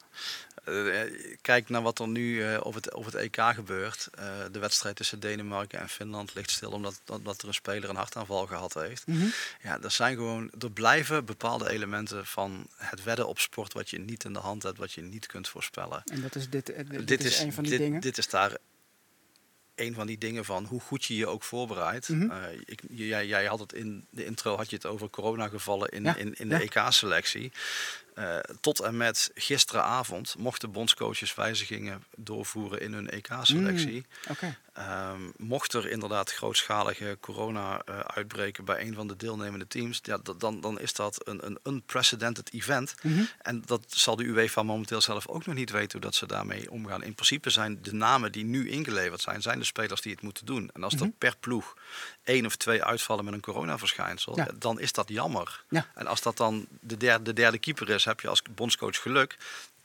[1.40, 4.08] Kijk naar wat er nu eh, op, het, op het EK gebeurt.
[4.14, 7.96] Eh, de wedstrijd tussen Denemarken en Finland ligt stil omdat, omdat er een speler een
[7.96, 9.06] hartaanval gehad heeft.
[9.06, 9.26] Mhm.
[9.62, 13.98] Ja, er zijn gewoon, er blijven bepaalde elementen van het wedden op sport wat je
[13.98, 16.02] niet in de hand hebt, wat je niet kunt voorspellen.
[16.04, 18.00] En dat is dit, eh, dit, is, een van die dit, dingen.
[18.00, 18.56] Dit is daar
[19.74, 22.08] een van die dingen van hoe goed je je ook voorbereidt.
[22.08, 22.30] Mhm.
[22.30, 26.04] Eh, ik, jij, jij had het in de intro had je het over coronagevallen in,
[26.04, 26.82] Ja, in, in de ja.
[26.84, 27.52] EK-selectie.
[28.14, 34.06] Eh, tot en met gisteravond mochten bondscoaches wijzigingen doorvoeren in hun EK-selectie.
[34.28, 34.56] Oké.
[34.72, 40.18] Ehm, mocht er inderdaad grootschalige corona eh, uitbreken bij een van de deelnemende teams, ja,
[40.22, 42.94] dat- dan, dan is dat een, een unprecedented event.
[43.02, 43.22] Mhm.
[43.42, 46.70] En dat zal de UEFA momenteel zelf ook nog niet weten hoe dat ze daarmee
[46.70, 47.02] omgaan.
[47.02, 50.46] In principe zijn de namen die nu ingeleverd zijn, zijn de spelers die het moeten
[50.46, 50.70] doen.
[50.72, 51.04] En als Mhm.
[51.04, 51.76] er per ploeg
[52.24, 54.48] één of twee uitvallen met een coronaverschijnsel, Ja.
[54.58, 55.64] dan is dat jammer.
[55.68, 55.86] Ja.
[55.94, 59.36] En als dat dan de derde, de derde keeper is, heb je als bondscoach geluk.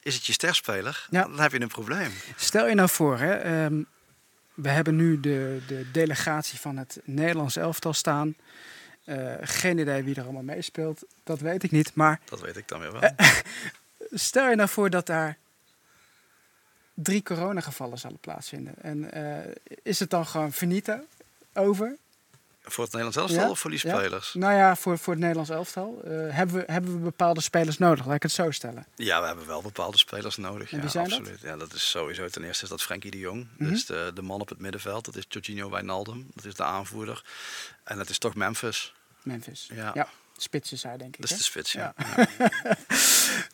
[0.02, 1.22] Is het je sterspeler, Ja.
[1.22, 2.12] dan heb je een probleem.
[2.36, 3.82] Stel je nou voor, hè, ehm,
[4.54, 8.36] we hebben nu de, de delegatie van het Nederlands elftal staan.
[9.04, 11.94] Eh, geen idee wie er allemaal meespeelt, dat weet ik niet.
[11.96, 13.02] Maar Dat weet ik dan weer wel.
[13.02, 13.30] Eh,
[14.12, 15.38] stel je nou voor dat daar
[16.94, 18.74] drie coronagevallen zouden plaatsvinden.
[18.82, 21.00] En eh, is het dan gewoon finito
[21.54, 21.96] over?
[22.72, 23.98] Voor het Nederlands elftal Ja, of voor die ja.
[23.98, 24.34] spelers?
[24.34, 26.02] Nou ja, voor, voor het Nederlands elftal.
[26.04, 28.06] eh, hebben, we, hebben we bepaalde spelers nodig?
[28.06, 28.86] Laat ik het zo stellen.
[28.96, 30.72] Ja, we hebben wel bepaalde spelers nodig.
[30.72, 31.18] En ja, wie zijn dat?
[31.20, 31.42] absoluut.
[31.42, 33.48] Ja, dat is sowieso ten eerste is dat Frenkie de Jong.
[33.58, 33.64] Mhm.
[33.64, 35.06] Dat is de, de man op het middenveld.
[35.06, 36.32] Dat is Jorginho Wijnaldum.
[36.34, 37.24] Dat is de aanvoerder.
[37.84, 38.94] En dat is toch Memphis.
[39.24, 39.70] Memphis.
[39.74, 39.92] Ja.
[39.94, 40.08] ja
[40.42, 41.22] spits is hij, denk ik.
[41.22, 41.38] Dat is hè?
[41.38, 41.94] de spits, ja.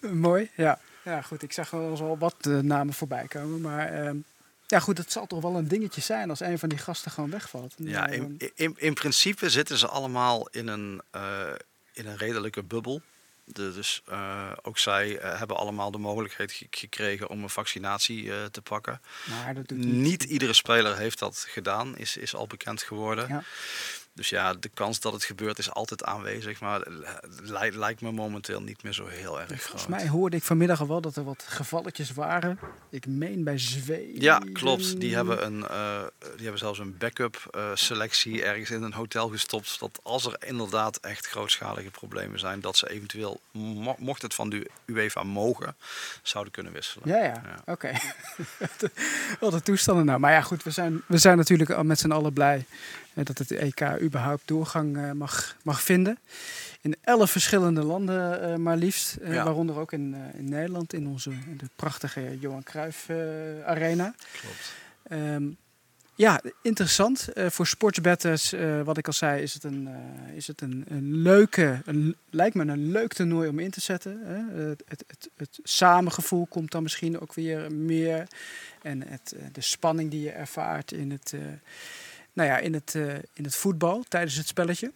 [0.27, 0.79] Mooi, ja.
[1.03, 1.43] Ja, goed.
[1.43, 3.61] Ik zag wel eens al wat eh, namen voorbij komen.
[3.61, 4.17] Maar ehm,
[4.67, 7.29] ja, goed, het zal toch wel een dingetje zijn als een van die gasten gewoon
[7.29, 7.73] wegvalt.
[7.77, 11.47] Ja, in, in, in principe zitten ze allemaal in een, eh,
[11.93, 13.01] in een redelijke bubbel.
[13.43, 18.49] De- dus eh, ook zij eh, hebben allemaal de mogelijkheid ge- gekregen om een vaccinatie
[18.51, 19.01] te pakken.
[19.29, 19.87] maar dat doet niet.
[19.93, 23.27] Niet iedere speler heeft dat gedaan, is, is al bekend geworden.
[23.27, 23.43] Ja.
[24.15, 26.59] Dus ja, de kans dat het gebeurt is altijd aanwezig.
[26.59, 26.81] Maar
[27.41, 29.61] li- lijkt me momenteel niet meer zo heel erg groot.
[29.61, 32.59] Volgens mij hoorde ik vanmiddag al wel dat er wat gevalletjes waren.
[32.89, 34.21] Ik meen bij Zweden.
[34.21, 34.99] Ja, klopt.
[34.99, 39.27] Die hebben, een, eh, die hebben zelfs een backup eh, selectie ergens in een hotel
[39.29, 39.79] gestopt.
[39.79, 44.49] Dat als er inderdaad echt grootschalige problemen zijn, dat ze eventueel, mo- mocht het van
[44.49, 45.75] de UEFA mogen,
[46.21, 47.07] zouden kunnen wisselen.
[47.09, 47.41] Ja, ja.
[47.45, 47.73] Ja.
[47.73, 47.91] Oké.
[49.39, 50.19] Wat een toestanden nou.
[50.19, 52.65] Maar ja, goed, we zijn, we zijn natuurlijk met z'n allen blij
[53.23, 56.17] dat het EK überhaupt doorgang eh, mag, mag vinden.
[56.81, 59.15] In elf verschillende landen eh, maar liefst.
[59.15, 59.43] eh, Ja.
[59.43, 63.09] Waaronder ook in, in Nederland, in onze in de prachtige Johan Cruijff
[63.65, 64.15] Arena.
[64.41, 64.73] Klopt.
[65.03, 65.43] Ehm,
[66.15, 67.27] ja, interessant.
[67.35, 69.89] Voor sportsbetters, wat ik al zei, is het een,
[70.35, 74.19] is het een, een leuke, een, lijkt me een leuk toernooi om in te zetten.
[74.23, 74.63] Hè?
[74.63, 78.27] Het, het, het, het samengevoel komt dan misschien ook weer meer.
[78.81, 81.33] En het, de spanning die je ervaart in het,
[82.35, 84.91] nou ja, in, het, eh, in het voetbal tijdens het spelletje.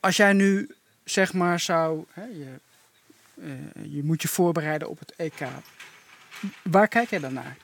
[0.00, 0.74] Als jij nu
[1.04, 2.58] zeg maar zou, hè, je,
[3.40, 5.40] eh, je moet je voorbereiden op het EK.
[6.62, 7.56] Waar kijk jij dan naar?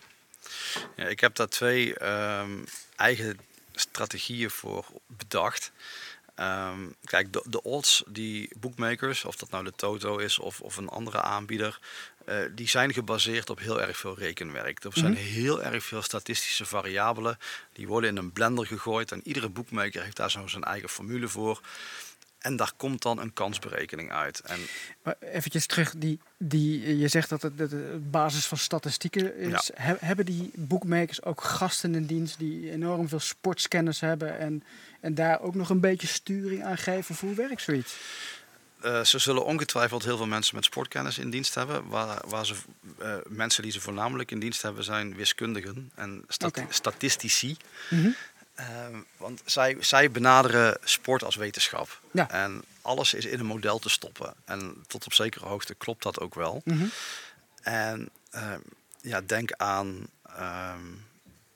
[0.96, 2.64] Ja, ik heb daar twee ehm,
[2.96, 3.38] eigen
[3.72, 5.72] strategieën voor bedacht.
[6.34, 10.76] Ehm, kijk, de, de odds die bookmakers, of dat nou de Toto is of, of
[10.76, 11.78] een andere aanbieder,
[12.26, 14.84] eh, die zijn gebaseerd op heel erg veel rekenwerk.
[14.84, 15.20] Er zijn Mhm.
[15.22, 17.38] heel erg veel statistische variabelen.
[17.72, 21.28] Die worden in een blender gegooid en iedere bookmaker heeft daar zo zijn eigen formule
[21.28, 21.60] voor.
[22.38, 24.40] En daar komt dan een kansberekening uit.
[24.40, 24.58] En
[25.02, 29.70] Maar eventjes terug, die, die, je zegt dat het de basis van statistieken is.
[29.74, 34.62] He- hebben die boekmakers ook gasten in dienst die enorm veel sportscanners hebben en,
[35.00, 37.14] en daar ook nog een beetje sturing aan geven?
[37.14, 37.94] Of hoe werkt zoiets?
[38.82, 41.88] Eh, ze zullen ongetwijfeld heel veel mensen met sportkennis in dienst hebben.
[41.88, 42.54] Waar, waar ze,
[42.98, 47.56] eh, mensen die ze voornamelijk in dienst hebben zijn wiskundigen en stat- statistici.
[47.90, 48.10] Mhm.
[48.54, 52.00] Ehm, want zij, zij benaderen sport als wetenschap.
[52.12, 52.30] Ja.
[52.30, 54.34] En alles is in een model te stoppen.
[54.44, 56.60] En tot op zekere hoogte klopt dat ook wel.
[56.64, 56.84] Mhm.
[57.62, 58.60] En ehm,
[59.00, 60.86] ja, denk aan ehm,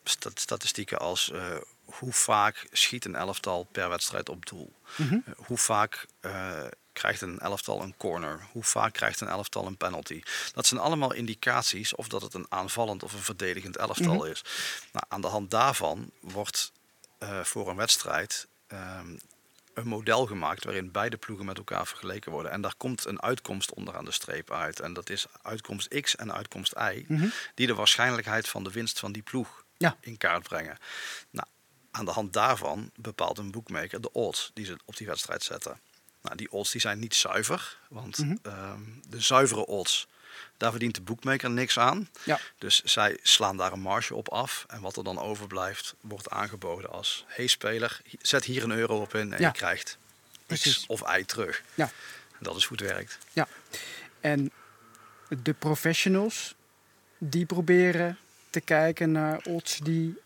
[0.05, 1.45] stat- statistieken als eh,
[1.85, 4.73] hoe vaak schiet een elftal per wedstrijd op doel.
[4.97, 5.15] Mhm.
[5.15, 6.65] Eh, hoe vaak eh,
[6.97, 8.47] krijgt een elftal een corner?
[8.53, 10.23] Hoe vaak krijgt een elftal een penalty?
[10.55, 14.27] Dat zijn allemaal indicaties of dat het een aanvallend of een verdedigend elftal Mhm.
[14.27, 14.43] is.
[14.93, 16.73] Nou, aan de hand daarvan wordt
[17.19, 19.17] eh, voor een wedstrijd ehm,
[19.75, 22.53] een model gemaakt waarin beide ploegen met elkaar vergeleken worden.
[22.53, 24.81] En daar komt een uitkomst onderaan de streep uit.
[24.81, 27.29] En dat is uitkomst X en uitkomst Y, Mhm.
[27.55, 29.97] die de waarschijnlijkheid van de winst van die ploeg Ja.
[30.01, 30.79] in kaart brengen.
[31.31, 31.47] Nou,
[31.91, 35.81] aan de hand daarvan bepaalt een boekmaker de odds die ze op die wedstrijd zetten.
[36.27, 38.37] Nou, die odds die zijn niet zuiver, want Mhm.
[38.43, 40.07] ehm, de zuivere odds,
[40.57, 42.09] daar verdient de boekmaker niks aan.
[42.25, 42.39] Ja.
[42.59, 44.65] Dus zij slaan daar een marge op af.
[44.69, 47.25] En wat er dan overblijft, wordt aangeboden als...
[47.27, 49.47] hey speler, zet hier een euro op in en Ja.
[49.47, 49.99] je krijgt
[50.47, 50.77] Precies.
[50.79, 51.62] X of Y terug.
[51.75, 51.85] Ja.
[52.33, 53.19] En dat is hoe het werkt.
[53.33, 53.49] Ja.
[54.21, 54.51] En
[55.43, 56.55] de professionals,
[57.19, 58.19] die proberen
[58.51, 60.19] te kijken naar odds die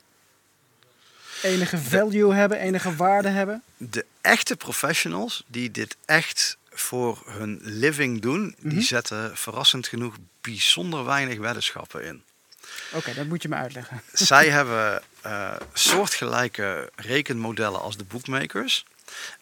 [1.42, 3.62] enige value hebben, enige waarde hebben.
[3.76, 8.55] De echte professionals die dit echt voor hun living doen...
[8.59, 8.68] Mhm.
[8.68, 12.22] die zetten verrassend genoeg bijzonder weinig weddenschappen in.
[12.92, 14.03] Oké, dat moet je me uitleggen.
[14.12, 18.85] Zij hebben eh, soortgelijke rekenmodellen als de bookmakers.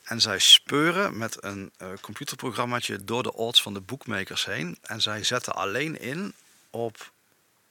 [0.05, 4.79] En zij speuren met een eh, computerprogrammaatje door de odds van de bookmakers heen.
[4.83, 6.35] En zij zetten alleen in
[6.71, 7.13] op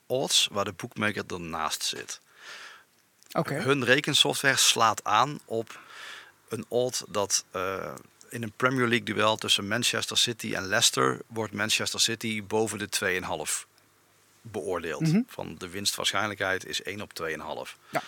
[0.06, 2.20] odds waar de bookmaker ernaast zit.
[3.64, 5.80] Hun rekensoftware slaat aan op
[6.50, 7.94] een odd dat eh,
[8.30, 12.90] in een Premier League duel tussen Manchester City en Leicester wordt Manchester City boven de
[12.90, 13.68] 2,5
[14.42, 15.02] beoordeeld.
[15.02, 15.22] Mhm.
[15.28, 17.78] Van de winstwaarschijnlijkheid is 1 op 2,5.
[17.90, 18.02] Ja.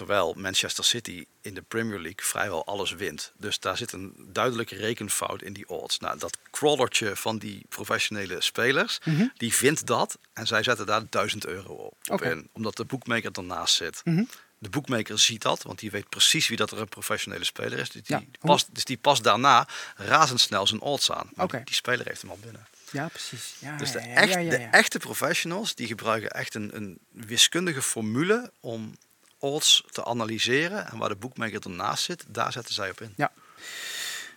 [0.00, 3.32] Terwijl Manchester City in de Premier League vrijwel alles wint.
[3.36, 5.98] Dus daar zit een duidelijke rekenfout in die odds.
[5.98, 9.26] Nou, dat crawlertje van die professionele spelers, Mhm.
[9.36, 10.18] die vindt dat.
[10.32, 12.48] En zij zetten daar 1000 euro op, in.
[12.52, 14.00] Omdat de boekmaker ernaast zit.
[14.04, 14.24] Mhm.
[14.58, 17.90] De boekmaker ziet dat, want die weet precies wie dat er een professionele speler is.
[17.90, 21.30] Dus die, Ja, past, dus die past daarna razendsnel zijn odds aan.
[21.64, 22.66] Die, speler heeft hem al binnen.
[22.92, 23.54] ja precies.
[23.58, 28.52] Ja, Dus de, ja, echt, de echte professionals die gebruiken echt een, een wiskundige formule
[28.60, 28.94] om
[29.40, 30.90] odds te analyseren.
[30.90, 33.14] En waar de boekmaker ernaast zit, daar zetten zij op in.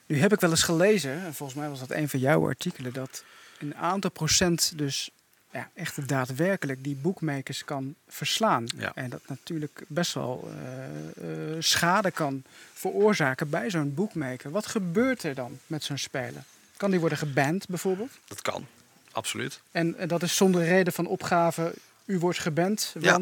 [0.05, 2.93] Nu heb ik wel eens gelezen, en volgens mij was dat een van jouw artikelen,
[2.93, 3.23] dat
[3.59, 5.09] een aantal procent dus
[5.51, 8.65] ja, echt daadwerkelijk die boekmakers kan verslaan.
[8.77, 8.91] Ja.
[8.95, 14.51] En dat natuurlijk best wel eh, eh, schade kan veroorzaken bij zo'n boekmaker.
[14.51, 16.43] Wat gebeurt er dan met zo'n speler?
[16.77, 18.11] Kan die worden geband bijvoorbeeld?
[18.27, 18.67] Dat kan,
[19.11, 19.59] absoluut.
[19.71, 21.73] En, en dat is zonder reden van opgave,
[22.05, 23.21] u wordt geband, Ja.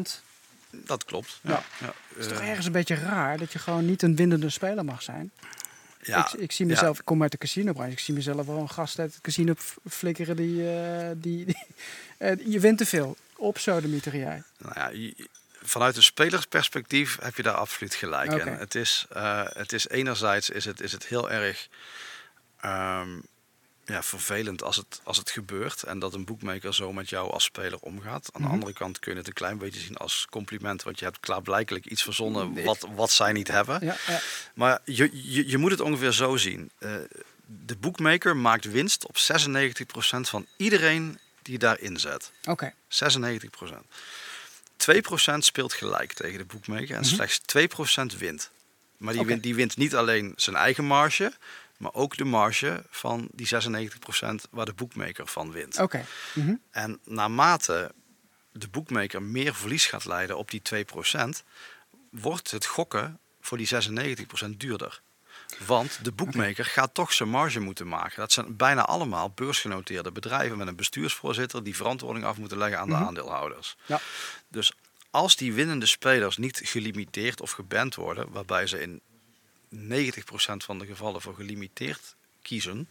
[0.72, 1.38] Dat klopt.
[1.42, 1.50] Ja.
[1.50, 1.62] Ja.
[1.80, 1.92] Ja.
[2.08, 4.84] het is toch Eh, ergens een beetje raar dat je gewoon niet een winnende speler
[4.84, 5.30] mag zijn.
[6.02, 8.70] ja, ik, ik zie mezelf, ik kom uit de casinobranche, ik zie mezelf wel een
[8.70, 9.54] gast uit het casino
[9.88, 11.56] flikkeren die, eh, die, die
[12.18, 13.16] eh, je wint te veel.
[13.36, 14.42] Op sodemieter jij.
[14.58, 15.28] Nou ja, je-
[15.62, 18.46] vanuit een spelersperspectief heb je daar absoluut gelijk in.
[18.48, 19.06] Het is,
[19.52, 21.68] het is enerzijds is het, is het heel erg
[22.60, 23.18] ehm,
[23.84, 27.44] ja, vervelend als het, als het gebeurt en dat een boekmaker zo met jou als
[27.44, 28.28] speler omgaat.
[28.32, 28.42] Aan Mhm.
[28.50, 31.20] de andere kant kun je het een klein beetje zien als compliment, want je hebt
[31.20, 32.64] klaarblijkelijk iets verzonnen Nee.
[32.64, 33.78] wat, wat zij niet hebben.
[33.84, 34.20] Ja, ja.
[34.54, 36.70] Maar je, je, je moet het ongeveer zo zien.
[36.78, 36.94] Eh,
[37.46, 42.32] de boekmaker maakt winst op 96% van iedereen die daarin zet.
[42.44, 42.72] Oké.
[42.88, 43.86] 96%
[44.76, 47.14] 2% speelt gelijk tegen de boekmaker en Mhm.
[47.14, 48.50] slechts 2% wint.
[48.96, 51.32] Maar die, wint, die wint niet alleen zijn eigen marge,
[51.82, 55.78] maar ook de marge van die 96% waar de boekmaker van wint.
[55.78, 56.04] Oké.
[56.34, 56.54] Mhm.
[56.70, 57.92] En naarmate
[58.52, 61.42] de boekmaker meer verlies gaat leiden op die 2%,
[62.10, 65.00] wordt het gokken voor die 96% duurder.
[65.66, 68.20] Want de boekmaker gaat toch zijn marge moeten maken.
[68.20, 72.88] Dat zijn bijna allemaal beursgenoteerde bedrijven met een bestuursvoorzitter die verantwoording af moeten leggen aan
[72.88, 73.04] de Mhm.
[73.04, 73.76] aandeelhouders.
[73.86, 74.00] Ja.
[74.48, 74.72] Dus
[75.10, 79.00] als die winnende spelers niet gelimiteerd of geband worden, waarbij ze in
[79.74, 79.76] 90%
[80.64, 82.88] van de gevallen voor gelimiteerd kiezen,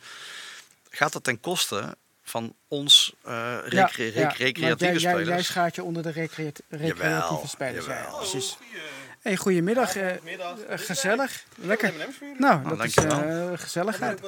[0.89, 5.27] gaat dat ten koste van ons eh recre- Ja, ja, recreatieve jij, jij, spelers.
[5.27, 7.85] jij schaart je onder de recreat- recreatieve Jawel, spelers.
[7.85, 8.17] Ja, jawel.
[8.17, 8.57] precies.
[9.21, 9.95] Hey, goedemiddag.
[10.23, 10.59] Middag.
[10.59, 11.43] eh, gezellig.
[11.55, 11.93] Lekker.
[12.37, 14.19] Nou, dat is eh, gezelligheid.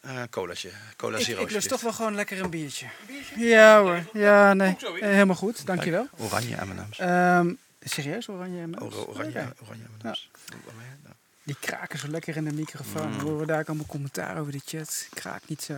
[0.00, 0.70] Eh colaatje.
[0.96, 1.42] Cola Ik, Zero.
[1.42, 2.86] ik lust toch wel gewoon lekker een biertje.
[3.36, 4.02] Ja hoor.
[4.12, 4.76] Ja, nee.
[5.00, 5.66] Helemaal goed.
[5.66, 6.08] Dankjewel.
[6.18, 6.98] Oranje M&M's.
[6.98, 7.52] Ehm
[7.88, 8.66] serieus, oranje?
[8.78, 9.84] Ora- Oranje, oranje.
[10.02, 10.16] Ja.
[11.42, 13.10] Die kraken zo lekker in de microfoon.
[13.10, 13.18] Mm.
[13.18, 15.08] We horen daar ook allemaal commentaar over de chat.
[15.14, 15.74] Kraak niet zo.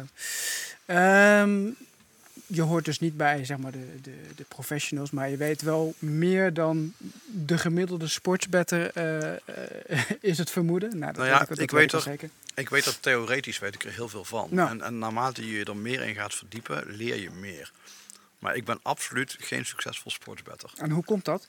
[0.86, 1.66] Ehm,
[2.46, 5.94] je hoort dus niet bij zeg maar, de, de, de professionals, maar je weet wel
[5.98, 6.94] meer dan
[7.26, 9.40] de gemiddelde sportsbetter eh, eh,
[10.20, 10.98] is het vermoeden.
[10.98, 12.30] Nou, dat Nou ja, weet ik, dat ik weet weet zeker.
[12.54, 14.48] Ik weet dat theoretisch weet ik er heel veel van.
[14.50, 14.70] Nou.
[14.70, 17.72] En, en naarmate je je er meer in gaat verdiepen, leer je meer.
[18.38, 20.70] Maar ik ben absoluut geen succesvol sportsbetter.
[20.76, 21.48] En hoe komt dat?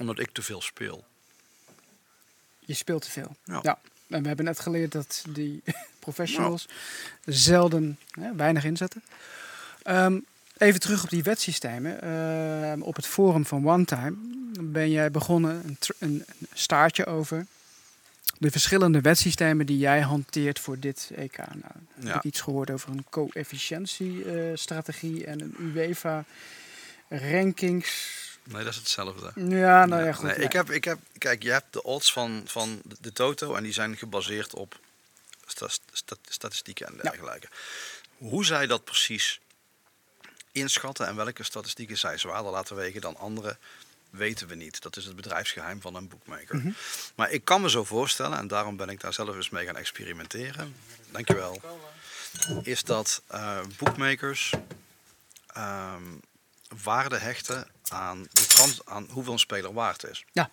[0.00, 1.04] Omdat ik te veel speel.
[2.58, 3.36] Je speelt te veel.
[3.44, 3.78] Ja.
[4.08, 5.62] En we hebben net geleerd dat die
[5.98, 6.66] professionals
[7.24, 9.02] zelden hè, weinig inzetten.
[9.82, 10.18] Ehm,
[10.58, 12.02] even terug op die wetsystemen.
[12.02, 14.14] Ehm, op het forum van OneTime
[14.60, 17.46] ben jij begonnen een, een, staartje over
[18.38, 21.36] de verschillende wetsystemen die jij hanteert voor dit EK.
[21.36, 21.50] Nou,
[21.94, 22.16] heb Ja.
[22.16, 26.24] ik iets gehoord over een coëfficiëntiestrategie en een UEFA
[27.08, 28.18] rankings.
[28.50, 29.32] Nee, dat is hetzelfde.
[29.34, 30.24] Ja, nou ja, goed.
[30.24, 30.44] nee, ja.
[30.44, 33.62] ik, heb, ik heb, kijk, je hebt de odds van, van de- de Toto en
[33.62, 34.78] die zijn gebaseerd op
[35.46, 37.02] sta- sta- statistieken en Ja.
[37.02, 37.48] dergelijke.
[38.16, 39.40] Hoe zij dat precies
[40.52, 43.56] inschatten en welke statistieken zij zwaarder laten wegen dan andere,
[44.10, 44.82] weten we niet.
[44.82, 46.56] Dat is het bedrijfsgeheim van een boekmaker.
[46.56, 46.70] Mhm.
[47.14, 49.76] Maar ik kan me zo voorstellen, en daarom ben ik daar zelf eens mee gaan
[49.76, 50.76] experimenteren.
[51.10, 51.60] Dankjewel.
[52.62, 54.52] Is dat eh boekmakers
[55.46, 56.02] ehm,
[56.82, 60.24] waarde hechten aan, de trans, aan hoeveel een speler waard is.
[60.32, 60.50] Ja.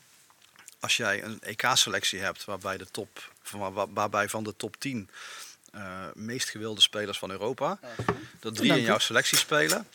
[0.80, 5.10] Als jij een EK-selectie hebt waarbij, de top, van, waar- waarbij van de top 10
[5.72, 7.80] eh, meest gewilde spelers van Europa,
[8.40, 9.88] dat drie in jouw selectie spelen,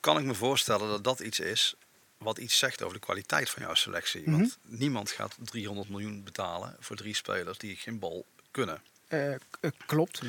[0.00, 1.74] kan ik me voorstellen dat dat iets is
[2.18, 4.20] wat iets zegt over de kwaliteit van jouw selectie.
[4.22, 4.30] Mhm.
[4.30, 8.82] Want niemand gaat 300 miljoen betalen voor drie spelers die geen bal kunnen.
[9.08, 9.38] Eh, eh,
[9.86, 10.20] klopt.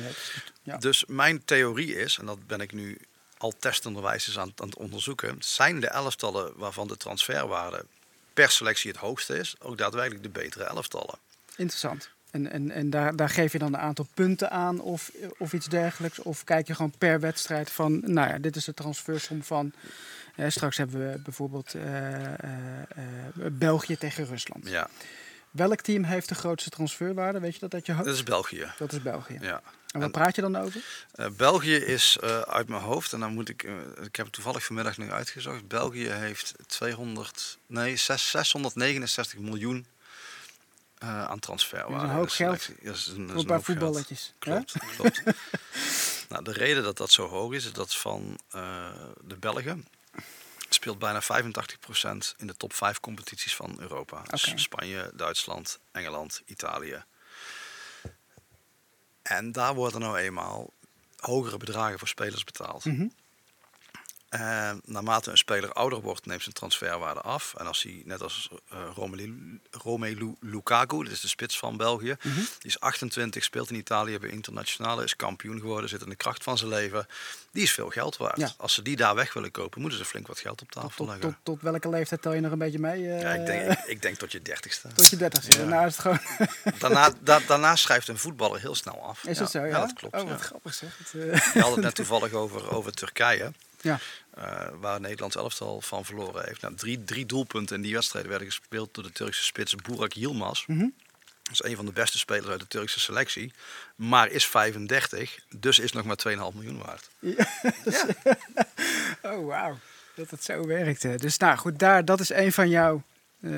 [0.62, 0.76] Ja.
[0.76, 2.98] Dus mijn theorie is, en dat ben ik nu
[3.38, 7.84] al testenderwijs eens aan, aan het onderzoeken, zijn de elftallen waarvan de transferwaarde
[8.34, 11.18] per selectie het hoogste is, ook daadwerkelijk de betere elftallen.
[11.56, 12.10] Interessant.
[12.30, 15.66] En, en, en daar, daar geef je dan een aantal punten aan of, of iets
[15.66, 16.18] dergelijks?
[16.18, 19.72] Of kijk je gewoon per wedstrijd van, nou ja, dit is de transfersom van...
[20.36, 22.32] eh, straks hebben we bijvoorbeeld eh, eh,
[22.88, 23.04] eh,
[23.52, 24.68] België tegen Rusland.
[24.68, 24.88] Ja,
[25.50, 27.40] Welk team heeft de grootste transferwaarde?
[27.40, 28.04] Weet je dat uit je hoofd?
[28.04, 28.72] dat is België.
[28.78, 29.38] Dat is België.
[29.40, 29.62] Ja.
[29.92, 30.82] En wat praat je dan over?
[31.12, 34.34] Eh, België is eh, uit mijn hoofd, en dan moet ik, eh, ik heb het
[34.34, 35.68] toevallig vanmiddag nu uitgezocht.
[35.68, 39.86] België heeft 200, nee, 6, 669 miljoen
[40.98, 41.92] aan transferwaarde.
[41.92, 42.70] Dat is een hoop geld.
[42.82, 43.64] Dat is een, dat paar geld.
[43.64, 44.34] voetballetjes.
[44.38, 45.22] Klopt, klopt.
[46.28, 48.38] nou, de reden dat dat zo hoog is, is dat van
[49.24, 49.86] de Belgen
[50.68, 51.26] speelt bijna 85%
[52.36, 54.22] in de top 5 competities van Europa.
[54.22, 54.52] Dus.
[54.54, 57.04] Spanje, Duitsland, Engeland, Italië.
[59.22, 60.72] En daar worden nou eenmaal
[61.16, 62.84] hogere bedragen voor spelers betaald.
[62.84, 63.08] Mhm.
[64.28, 67.54] En naarmate een speler ouder wordt, neemt zijn transferwaarde af.
[67.56, 72.16] En als hij, net als eh Romelu, Romelu Lukaku, dat is de spits van België,
[72.22, 72.34] Mhm.
[72.36, 76.42] die is 28, speelt in Italië bij Internationale, is kampioen geworden, zit in de kracht
[76.42, 77.06] van zijn leven.
[77.52, 78.36] Die is veel geld waard.
[78.38, 78.52] Ja.
[78.56, 81.06] Als ze die daar weg willen kopen, moeten ze flink wat geld op tafel Tot,
[81.06, 81.20] leggen.
[81.28, 83.08] tot, tot welke leeftijd tel je nog een beetje mee?
[83.08, 84.88] eh, ja, ik, denk, ik, ik denk tot je dertigste.
[84.94, 85.50] Tot je dertigste.
[85.52, 85.58] Ja.
[85.58, 86.20] Daarna is het gewoon...
[86.78, 89.24] Daarna, da- daarna schrijft een voetballer heel snel af.
[89.24, 89.64] Is ja, dat zo?
[89.64, 90.14] Ja, dat klopt.
[90.22, 90.98] Oh, wat grappig zeg.
[90.98, 91.12] Het, eh,
[91.52, 93.52] We hadden het net toevallig over, over Turkije.
[93.80, 93.98] Ja.
[94.34, 96.60] eh, waar Nederland elftal van verloren heeft.
[96.60, 100.66] Nou, drie, drie doelpunten in die wedstrijd werden gespeeld door de Turkse spits Burak Yilmaz.
[100.66, 100.88] Mhm.
[101.42, 103.52] Dat is een van de beste spelers uit de Turkse selectie.
[103.96, 107.08] Maar is 35, dus is nog maar 2,5 miljoen waard.
[109.22, 109.78] Oh, wauw.
[110.14, 111.02] Dat het zo werkt.
[111.02, 111.16] hè.
[111.16, 113.02] Dus nou goed, daar, dat is een van jouw
[113.40, 113.50] eh,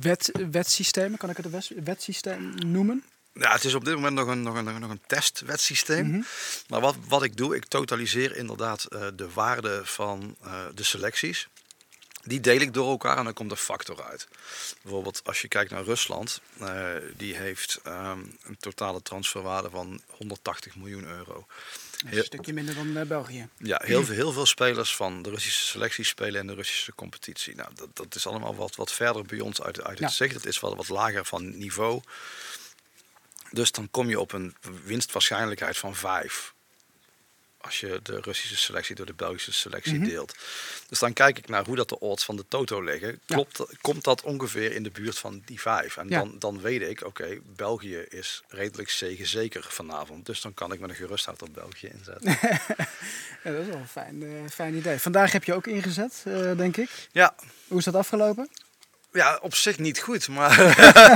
[0.00, 1.18] wet, wetsystemen.
[1.18, 3.04] Kan ik het een wet, wetsysteem noemen?
[3.38, 6.06] Ja, het is op dit moment nog een, nog een, nog een testwetsysteem.
[6.06, 6.20] Mhm.
[6.68, 11.48] Maar wat, wat ik doe, ik totaliseer inderdaad eh, de waarde van eh, de selecties.
[12.22, 14.28] Die deel ik door elkaar en dan komt een factor uit.
[14.82, 20.76] Bijvoorbeeld als je kijkt naar Rusland, eh, die heeft ehm, een totale transferwaarde van 180
[20.76, 21.46] miljoen euro.
[22.10, 23.48] Een stukje minder dan België.
[23.56, 27.54] Ja, heel veel, heel veel spelers van de Russische selectie spelen in de Russische competitie.
[27.54, 30.14] Nou, dat, dat is allemaal wat, wat verder bij ons uit, uit het Ja.
[30.14, 30.34] zicht.
[30.34, 32.02] Het is wat, wat lager van niveau.
[33.56, 34.54] Dus dan kom je op een
[34.84, 36.54] winstwaarschijnlijkheid van 5.
[37.60, 40.04] als je de Russische selectie door de Belgische selectie Mhm.
[40.08, 40.34] deelt.
[40.88, 43.20] Dus dan kijk ik naar hoe dat de odds van de Toto liggen.
[43.26, 45.96] Klopt, komt dat ongeveer in de buurt van die vijf?
[45.96, 46.18] En Ja.
[46.18, 48.90] dan, dan weet ik, oké, België is redelijk
[49.20, 50.26] zeker vanavond.
[50.26, 52.38] Dus dan kan ik met een gerust hart op België inzetten.
[53.44, 54.98] Ja, dat is wel een fijn, fijn idee.
[54.98, 56.90] Vandaag heb je ook ingezet, eh, denk ik.
[57.12, 57.34] ja,
[57.68, 58.48] Hoe is dat afgelopen?
[59.12, 60.28] ja, op zich niet goed.
[60.28, 60.56] Maar,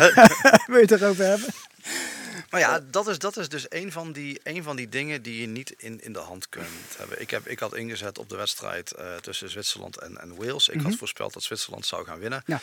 [0.67, 1.49] Wil je het erover hebben?
[2.51, 5.41] maar ja, dat is, dat is dus een van, die, een van die dingen die
[5.41, 7.21] je niet in, in de hand kunt hebben.
[7.21, 10.69] Ik, heb, ik had ingezet op de wedstrijd eh, tussen Zwitserland en, en Wales.
[10.69, 10.85] Ik Mhm.
[10.85, 12.43] had voorspeld dat Zwitserland zou gaan winnen.
[12.47, 12.61] Ja.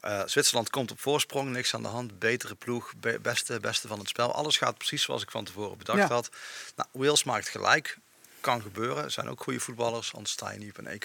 [0.00, 2.18] Eh, Zwitserland komt op voorsprong, niks aan de hand.
[2.18, 4.32] Betere ploeg, be- beste, beste van het spel.
[4.34, 6.06] Alles gaat precies zoals ik van tevoren bedacht Ja.
[6.06, 6.28] had.
[6.76, 7.96] Nou, Wales maakt gelijk.
[8.40, 9.12] Kan gebeuren.
[9.12, 11.04] Zijn ook goede voetballers, anders sta je niet op een EK.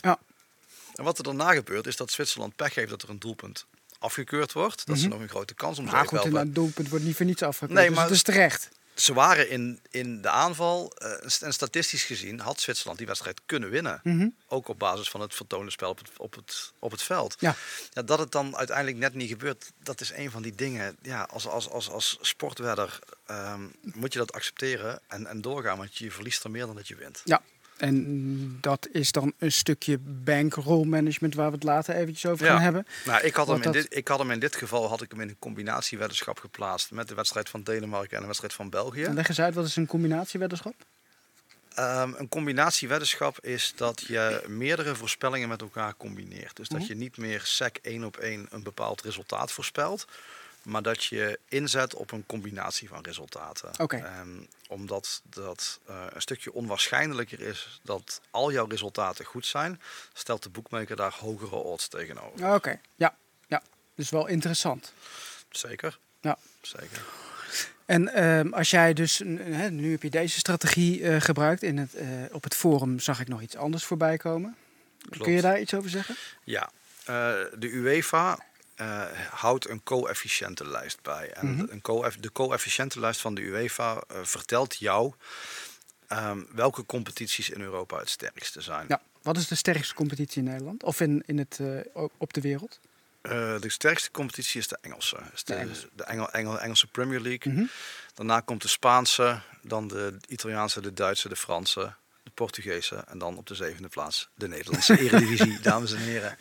[0.00, 0.18] Ja.
[0.94, 3.66] En wat er daarna gebeurt, is dat Zwitserland pech heeft dat er een doelpunt
[3.98, 4.86] afgekeurd wordt.
[4.86, 5.10] Dat is Mhm.
[5.10, 7.72] nog een grote kans om Maar goed, een doelpunt wordt niet voor niets afgekeurd.
[7.78, 8.68] Nee, dus maar- het is terecht.
[8.94, 13.70] Ze waren in, in de aanval, eh, en statistisch gezien, had Zwitserland die wedstrijd kunnen
[13.70, 14.00] winnen.
[14.02, 14.28] Mhm.
[14.48, 17.36] Ook op basis van het vertoonde spel op het, op het, op het veld.
[17.38, 17.54] Ja.
[17.92, 20.96] Ja, dat het dan uiteindelijk net niet gebeurt, dat is een van die dingen.
[21.02, 25.96] Ja, als, als, als, als sportwedder ehm, moet je dat accepteren en, en doorgaan, want
[25.96, 27.20] je verliest er meer dan dat je wint.
[27.24, 27.42] Ja.
[27.76, 32.52] En dat is dan een stukje bankroll management waar we het later eventjes over Ja.
[32.52, 32.86] gaan hebben.
[33.04, 35.10] Nou, ik had, hem in dat- dit, ik had hem in dit geval had ik
[35.10, 39.08] hem in een combinatieweddenschap geplaatst met de wedstrijd van Denemarken en de wedstrijd van België.
[39.12, 40.74] Leg eens uit, wat is een combinatieweddenschap?
[41.74, 46.56] Ehm, een combinatieweddenschap is dat je meerdere voorspellingen met elkaar combineert.
[46.56, 46.88] Dus dat Mhm.
[46.88, 50.06] je niet meer sec één op één een bepaald resultaat voorspelt,
[50.66, 53.70] maar dat je inzet op een combinatie van resultaten.
[53.72, 54.28] Ehm,
[54.68, 59.80] omdat dat eh, een stukje onwaarschijnlijker is dat al jouw resultaten goed zijn,
[60.12, 62.54] stelt de boekmaker daar hogere odds tegenover.
[62.54, 63.16] Oké, ja.
[63.46, 63.62] ja.
[63.94, 64.92] Dus wel interessant.
[65.50, 65.98] Zeker.
[66.20, 66.38] Ja.
[66.60, 67.04] Zeker.
[67.84, 69.22] En ehm, als jij dus,
[69.70, 71.62] nu heb je deze strategie eh, gebruikt.
[71.62, 74.56] In het, eh, op het forum zag ik nog iets anders voorbij komen.
[74.98, 75.22] Klopt.
[75.22, 76.16] Kun je daar iets over zeggen?
[76.44, 76.70] Ja,
[77.58, 78.38] de UEFA
[78.76, 81.30] eh, houdt een coëfficiëntenlijst bij.
[81.32, 81.66] En Mhm.
[81.68, 85.12] een coëff- de coëfficiëntenlijst van de UEFA eh, vertelt jou
[86.06, 88.84] ehm, welke competities in Europa het sterkste zijn.
[88.88, 89.00] Ja.
[89.22, 90.82] Wat is de sterkste competitie in Nederland?
[90.82, 92.80] Of in, in het, eh, op de wereld?
[93.60, 95.16] De sterkste competitie is de Engelse.
[95.34, 95.88] Is de, De Engelse.
[95.92, 97.52] de Engel, Engel- Engelse Premier League.
[97.52, 97.64] Mhm.
[98.14, 102.96] Daarna komt de Spaanse, dan de Italiaanse, de Duitse, de Franse, de Portugese.
[103.08, 106.36] En dan op de zevende plaats de Nederlandse Eredivisie, dames en heren.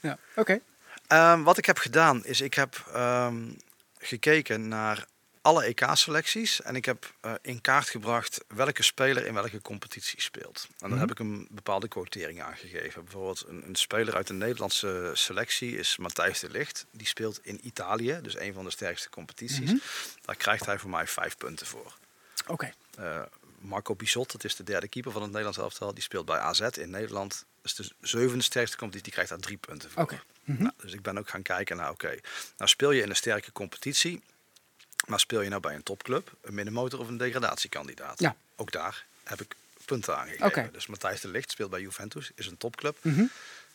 [0.00, 0.60] Ja, oké.
[1.12, 3.50] Ehm, wat ik heb gedaan is, ik heb ehm,
[3.98, 5.06] gekeken naar
[5.42, 10.66] alle EK-selecties en ik heb eh, in kaart gebracht welke speler in welke competitie speelt.
[10.68, 10.98] En dan Mhm.
[11.00, 13.02] heb ik een bepaalde quotering aangegeven.
[13.04, 16.86] Bijvoorbeeld een, een speler uit de Nederlandse selectie is Matthijs de Ligt.
[16.90, 19.70] Die speelt in Italië, dus een van de sterkste competities.
[19.70, 19.76] Mhm.
[20.22, 21.94] Daar krijgt hij voor mij vijf punten voor.
[22.46, 22.72] Oké.
[22.98, 23.22] Eh,
[23.58, 26.60] Marco Bizot, dat is de derde keeper van het Nederlands elftal, die speelt bij AZ
[26.60, 27.44] in Nederland.
[27.62, 30.02] Dat is de zevende sterkste competitie, die krijgt daar drie punten voor.
[30.02, 30.22] Oké.
[30.44, 30.62] Mhm.
[30.62, 32.18] Nou, dus ik ben ook gaan kijken naar, oké,
[32.56, 34.22] nou speel je in een sterke competitie,
[35.06, 38.20] maar speel je nou bij een topclub, een middenmotor of een degradatiekandidaat?
[38.20, 38.36] Ja.
[38.56, 40.46] Ook daar heb ik punten aangegeven.
[40.46, 40.68] Oké.
[40.72, 43.24] Dus Matthijs de Ligt speelt bij Juventus, is een topclub, Mhm.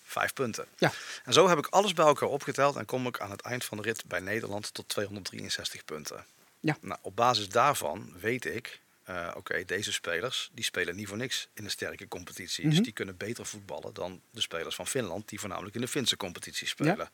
[0.03, 0.65] vijf punten.
[0.78, 0.91] Ja.
[1.24, 3.78] En zo heb ik alles bij elkaar opgeteld en kom ik aan het eind van
[3.78, 6.26] de rit bij Nederland tot 263 punten.
[6.59, 6.78] Ja.
[6.82, 11.47] Nou, op basis daarvan weet ik, eh, oké, deze spelers die spelen niet voor niks
[11.53, 12.66] in een sterke competitie.
[12.66, 12.76] Mhm.
[12.76, 16.18] Dus die kunnen beter voetballen dan de spelers van Finland, die voornamelijk in de Finse
[16.18, 17.10] competitie spelen.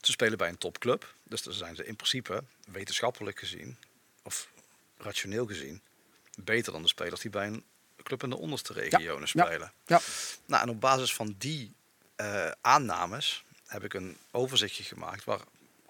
[0.00, 3.76] Ze spelen bij een topclub, dus dan zijn ze in principe wetenschappelijk gezien,
[4.22, 4.50] of
[4.96, 5.80] rationeel gezien,
[6.38, 7.64] beter dan de spelers die bij een
[8.02, 9.44] club in de onderste regionen ja.
[9.44, 9.72] spelen.
[9.86, 10.00] Ja.
[10.46, 11.72] Nou, en op basis van die
[12.16, 15.24] eh, aannames heb ik een overzichtje gemaakt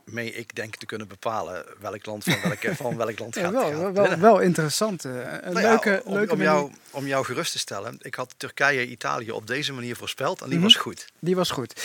[0.05, 3.53] waarmee ik denk te kunnen bepalen welk land van, welke, van welk land Ja, gaat,
[3.53, 5.05] wel, gaat wel, wel, interessant.
[5.05, 8.14] eh, een Nou ja, leuke, om, leuke om, jou, om jou gerust te stellen, ik
[8.14, 10.64] had Turkije-Italië op deze manier voorspeld en die Mhm.
[10.66, 11.07] was goed.
[11.18, 11.82] Die was goed.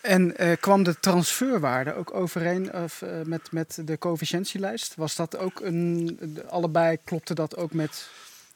[0.00, 4.94] En eh, kwam de transferwaarde ook overeen of, eh, met, met de coëfficiëntielijst?
[4.96, 6.18] Was dat ook een.
[6.48, 8.08] allebei klopte dat ook met.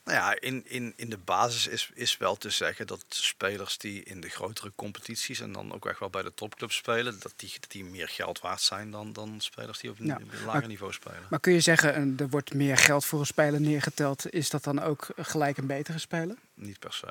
[0.04, 4.02] Nou ja, in, in, in de basis is, is wel te zeggen dat spelers die
[4.02, 7.52] in de grotere competities en dan ook echt wel bij de topclubs spelen, dat die,
[7.60, 10.66] dat die meer geld waard zijn dan, dan spelers die op een, Ja, lager maar-
[10.66, 11.26] niveau spelen.
[11.30, 14.32] Maar kun je zeggen, er wordt meer geld voor een speler neergeteld.
[14.32, 16.36] Is dat dan ook gelijk een betere speler?
[16.54, 17.06] Niet per se.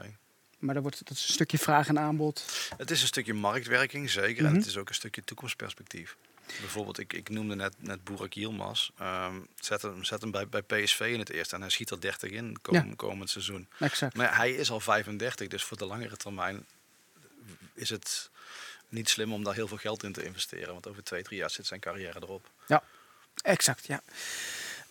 [0.60, 2.46] Maar dan wordt, dat is een stukje vraag en aanbod.
[2.78, 4.44] Het is een stukje marktwerking, zeker.
[4.44, 4.60] En Mhm.
[4.60, 6.16] het is ook een stukje toekomstperspectief.
[6.60, 8.90] Bijvoorbeeld, ik, ik noemde net, net Burak Yilmaz.
[8.98, 12.02] Ehm zet hem, zet hem bij, bij PSV in het eerste en hij schiet er
[12.02, 13.68] 30 in kom, komend seizoen.
[13.80, 14.16] Exact.
[14.16, 16.66] Maar hij is al 35, dus voor de langere termijn
[17.74, 18.30] is het
[18.90, 20.74] niet slim om daar heel veel geld in te investeren.
[20.74, 22.50] Want over twee, drie jaar zit zijn carrière erop.
[23.42, 24.02] Exact, ja.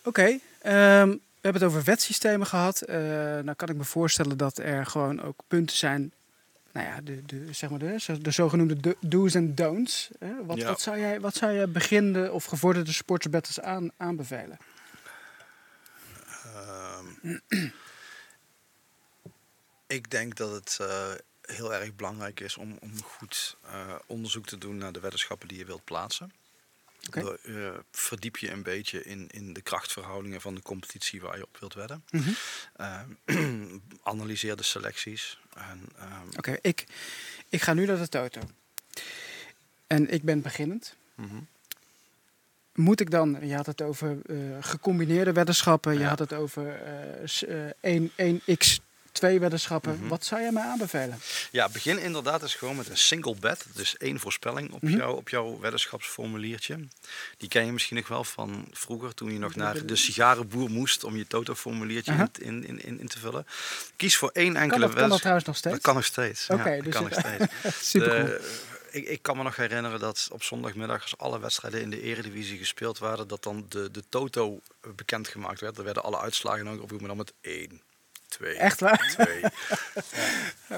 [0.03, 0.39] Oké.
[0.61, 2.81] ehm, We hebben het over wetsystemen gehad.
[2.81, 2.97] Eh
[3.39, 6.13] nou kan ik me voorstellen dat er gewoon ook punten zijn.
[6.73, 10.09] Nou ja, de, de, zeg maar de, de zogenoemde do- do's en don'ts.
[10.19, 10.45] hè.
[10.45, 10.67] Wat, Ja.
[10.67, 14.57] wat, zou jij, wat zou jij beginnende of gevorderde sportsbetters aan, aanbevelen?
[16.43, 17.37] Ehm,
[19.87, 21.11] ik denk dat het eh,
[21.41, 25.57] heel erg belangrijk is om, om goed eh, onderzoek te doen naar de weddenschappen die
[25.57, 26.31] je wilt plaatsen.
[27.07, 27.19] Oké.
[27.21, 31.43] Door, eh, verdiep je een beetje in, in de krachtverhoudingen van de competitie waar je
[31.45, 32.05] op wilt wedden.
[32.75, 33.09] Ehm,
[34.03, 35.41] analyseer de selecties.
[35.55, 36.85] Ehm, Oké, ik,
[37.49, 38.41] ik ga nu naar de toto.
[39.87, 40.95] En ik ben beginnend.
[41.15, 41.35] Mhm.
[42.73, 46.81] Moet ik dan, je had het over eh, gecombineerde weddenschappen, je had het over
[47.39, 48.82] eh, 1, 1x
[49.13, 49.97] twee weddenschappen.
[49.99, 50.07] Mhm.
[50.07, 51.19] Wat zou jij mij aanbevelen?
[51.51, 53.65] Ja, begin inderdaad eens gewoon met een single bet.
[53.73, 54.97] Dus één voorspelling op, mhm.
[54.97, 56.87] jou, op jouw weddenschapsformuliertje.
[57.37, 61.03] Die ken je misschien nog wel van vroeger, toen je nog naar de sigarenboer moest
[61.03, 63.45] om je Toto-formuliertje in, in, in, in, te vullen.
[63.95, 64.99] Kies voor één enkele wedstrijd.
[64.99, 65.75] Kan dat trouwens nog steeds?
[65.75, 66.47] Dat kan nog steeds.
[66.49, 67.45] Oké, dus kan nog steeds.
[67.89, 68.41] Super.
[68.91, 72.57] Ik, ik, kan me nog herinneren dat op zondagmiddag, als alle wedstrijden in de Eredivisie
[72.57, 74.61] gespeeld waren, dat dan de, de Toto
[74.95, 75.77] bekendgemaakt werd.
[75.77, 77.81] Er werden alle uitslagen opgeroepen dan met één
[78.37, 79.07] twee, Echt waar?
[79.09, 79.41] twee.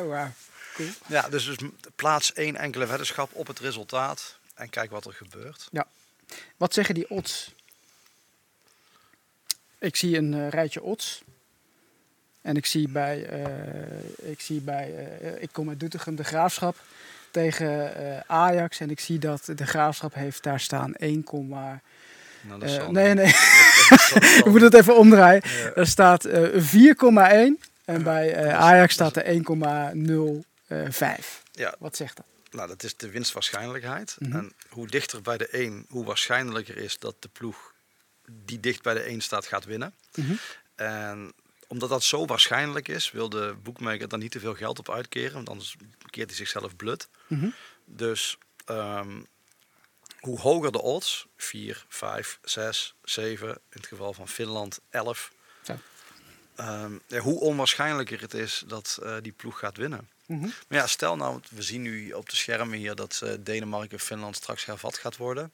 [0.02, 0.32] Oh, wauw.
[0.74, 0.90] Cool.
[1.08, 1.58] Ja, dus, dus
[1.96, 5.70] plaats één enkele weddenschap op het resultaat en kijk wat er gebeurt.
[6.58, 7.54] Wat zeggen die odds?
[9.80, 11.24] Ik zie een eh, rijtje odds.
[12.42, 16.76] En ik zie bij, eh, ik, zie bij eh, ik kom uit Doetinchem, de Graafschap
[17.32, 18.80] tegen Ajax.
[18.80, 21.24] En ik zie dat de Graafschap heeft daar staan 1,
[22.48, 23.28] Nou, dat eh, zal nee, nee,
[24.40, 25.42] ik moet het even omdraaien.
[25.76, 26.60] Er staat eh 4,1
[27.86, 29.30] en bij eh, Ajax staat er 1,05.
[31.52, 32.26] Ja, Wat zegt dat?
[32.52, 34.16] nou, dat is de winstwaarschijnlijkheid.
[34.20, 34.38] Mhm.
[34.38, 37.74] En hoe dichter bij de 1, hoe waarschijnlijker is dat de ploeg
[38.46, 39.94] die dicht bij de 1 staat gaat winnen.
[40.16, 40.34] Mhm.
[40.76, 41.34] En
[41.68, 45.34] omdat dat zo waarschijnlijk is, wil de boekmaker daar niet te veel geld op uitkeren,
[45.34, 45.76] want anders
[46.10, 47.08] keert hij zichzelf blut.
[47.28, 47.48] Mhm.
[47.86, 49.22] Dus ehm,
[50.26, 55.32] hoe hoger de odds, 4, 5, 6, 7, in het geval van Finland 11,
[55.64, 55.76] Zo.
[56.56, 60.10] ehm, ja, hoe onwaarschijnlijker het is dat eh, die ploeg gaat winnen.
[60.26, 60.42] Mhm.
[60.42, 64.00] Maar ja, stel nou, we zien nu op de schermen hier dat eh, Denemarken en
[64.04, 65.52] Finland straks hervat gaat worden.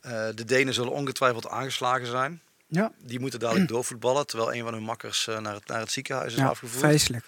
[0.00, 2.40] Eh, de Denen zullen ongetwijfeld aangeslagen zijn.
[2.66, 6.32] Ja, Die moeten dadelijk doorvoetballen, terwijl een van hun makkers naar, het, naar het ziekenhuis
[6.32, 6.84] is ja afgevoerd.
[6.84, 7.24] vreselijk.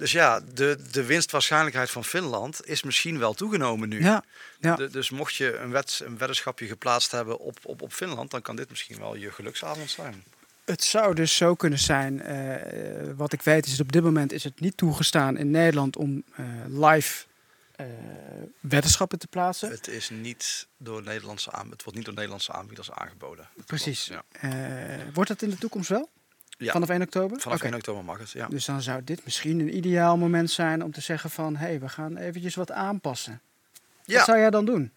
[0.00, 4.02] Dus ja, de, de winstwaarschijnlijkheid van Finland is misschien wel toegenomen nu.
[4.02, 4.24] Ja,
[4.60, 4.76] ja.
[4.76, 8.42] De- dus mocht je een, wet, een weddenschapje geplaatst hebben op, op, op Finland, dan
[8.42, 10.24] kan dit misschien wel je geluksavond zijn.
[10.64, 12.20] Het zou dus zo kunnen zijn.
[12.22, 15.96] eh, wat ik weet is dat op dit moment is het niet toegestaan in Nederland
[15.96, 17.24] om eh, live
[17.76, 17.86] eh,
[18.60, 19.70] weddenschappen te plaatsen.
[19.70, 23.48] Het, is niet door Nederlandse aan, het wordt niet door Nederlandse aanbieders aangeboden.
[23.66, 24.10] Precies.
[25.12, 26.08] wordt dat in de toekomst wel?
[26.60, 26.72] Ja.
[26.72, 27.40] Vanaf 1 oktober?
[27.40, 27.66] Vanaf Oké.
[27.66, 28.46] 1 oktober mag het, ja.
[28.48, 31.56] Dus dan zou dit misschien een ideaal moment zijn om te zeggen van...
[31.56, 33.40] hé, hey, we gaan eventjes wat aanpassen.
[34.04, 34.16] Ja.
[34.16, 34.90] Wat zou jij dan doen?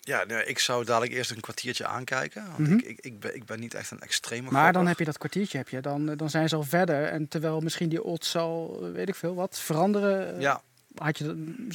[0.00, 2.44] Ja, nee, ik zou dadelijk eerst een kwartiertje aankijken.
[2.46, 2.72] Want Mhm.
[2.78, 5.18] ik, ik, ik, ben, ik ben niet echt een extreme Maar dan heb je dat
[5.18, 5.80] kwartiertje, heb je.
[5.80, 7.04] Dan, eh, dan zijn ze al verder.
[7.04, 10.34] En terwijl misschien die odds al, eh, weet ik veel wat, veranderen...
[10.34, 10.62] eh, Ja,
[10.94, 11.68] Had je mm,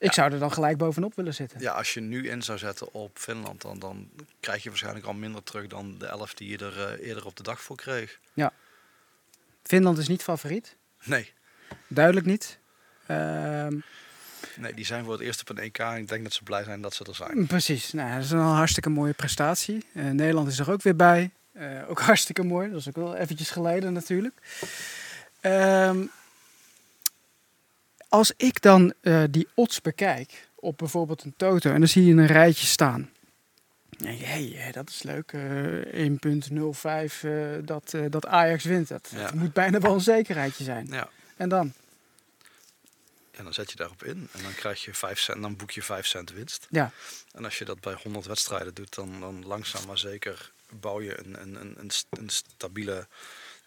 [0.00, 0.12] ik Ja.
[0.12, 1.60] zou er dan gelijk bovenop willen zitten.
[1.60, 4.08] ja, als je nu in zou zetten op Finland, dan, dan
[4.40, 7.36] krijg je waarschijnlijk al minder terug dan de 11 die je er eh, eerder op
[7.36, 8.18] de dag voor kreeg.
[9.62, 10.76] Finland is niet favoriet.
[11.02, 11.32] Nee,
[11.88, 12.58] Duidelijk niet.
[13.06, 13.76] Ehm,
[14.56, 16.64] nee, die zijn voor het eerst op een EK en ik denk dat ze blij
[16.64, 17.46] zijn dat ze er zijn.
[17.46, 17.92] precies.
[17.92, 19.84] Nou, dat is een hartstikke mooie prestatie.
[19.94, 21.30] Eh, Nederland is er ook weer bij.
[21.52, 22.70] Eh, ook hartstikke mooi.
[22.70, 24.34] Dat is ook wel eventjes geleden natuurlijk.
[25.40, 26.04] Ehm,
[28.10, 32.12] als ik dan eh, die odds bekijk op bijvoorbeeld een toto en dan zie je
[32.12, 33.10] een rijtje staan.
[33.98, 35.32] Je, hey, eh, dat is leuk.
[35.32, 37.32] eh 1.05 eh,
[37.64, 38.88] dat, eh, dat Ajax wint.
[38.88, 39.22] Dat, Ja.
[39.22, 40.86] dat moet bijna wel een zekerheidje zijn.
[40.90, 41.72] Ja, En dan?
[43.30, 45.82] en dan zet je daarop in en dan krijg je 5 cent, dan boek je
[45.82, 46.66] 5 cent winst.
[46.70, 46.90] Ja.
[47.32, 51.18] En als je dat bij 100 wedstrijden doet, dan, dan langzaam maar zeker bouw je
[51.18, 53.06] een, een, een, een stabiele,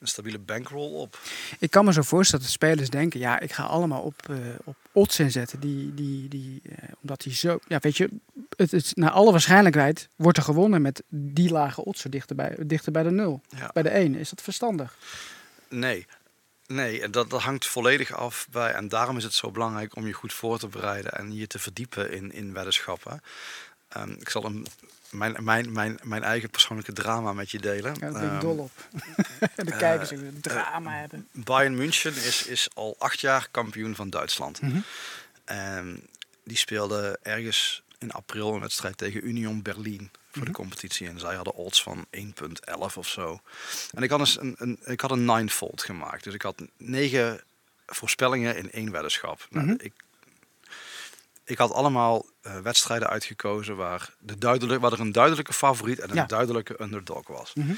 [0.04, 1.20] een stabiele bankroll op.
[1.60, 4.76] Ik kan me zo voorstellen dat spelers denken, ja, ik ga allemaal op, eh, op
[4.92, 5.60] odds inzetten.
[5.60, 8.10] Die, die, die, eh, omdat die zo, ja, weet je,
[8.56, 12.56] het, het, naar alle waarschijnlijkheid wordt er gewonnen met die lage odds, zo dichter bij,
[12.60, 13.42] dichter bij de nul.
[13.50, 13.70] Ja.
[13.74, 14.16] Bij de 1.
[14.16, 14.98] Is dat verstandig?
[15.70, 16.06] Nee.
[16.68, 18.72] Nee, dat, dat hangt volledig af bij.
[18.72, 21.60] En daarom is het zo belangrijk om je goed voor te bereiden en je te
[21.60, 23.22] verdiepen in, in weddenschappen.
[23.94, 24.66] Ehm, ik zal een,
[25.10, 27.94] mijn, mijn, mijn, mijn eigen persoonlijke drama met je delen.
[27.94, 28.72] Ja, daar ben ik Ehm, dol op.
[29.56, 31.28] de eh, kijkers die een drama hebben.
[31.32, 34.60] Bayern München is, is al acht jaar kampioen van Duitsland.
[35.46, 36.08] En
[36.44, 40.60] die speelde ergens in april een wedstrijd tegen Union Berlin voor de Mhm.
[40.60, 41.08] competitie.
[41.08, 43.42] En zij hadden odds van 1,11 of zo.
[43.92, 46.24] En ik had een, een, ik had een ninefold gemaakt.
[46.24, 47.42] Dus ik had negen
[47.86, 49.48] voorspellingen in één weddenschap.
[49.50, 49.76] Nou, Mhm.
[49.80, 49.94] ik,
[51.46, 56.10] ik had allemaal eh, wedstrijden uitgekozen waar, de duidelijk, waar er een duidelijke favoriet en
[56.10, 56.26] een Ja.
[56.26, 57.52] duidelijke underdog was.
[57.54, 57.74] Mhm.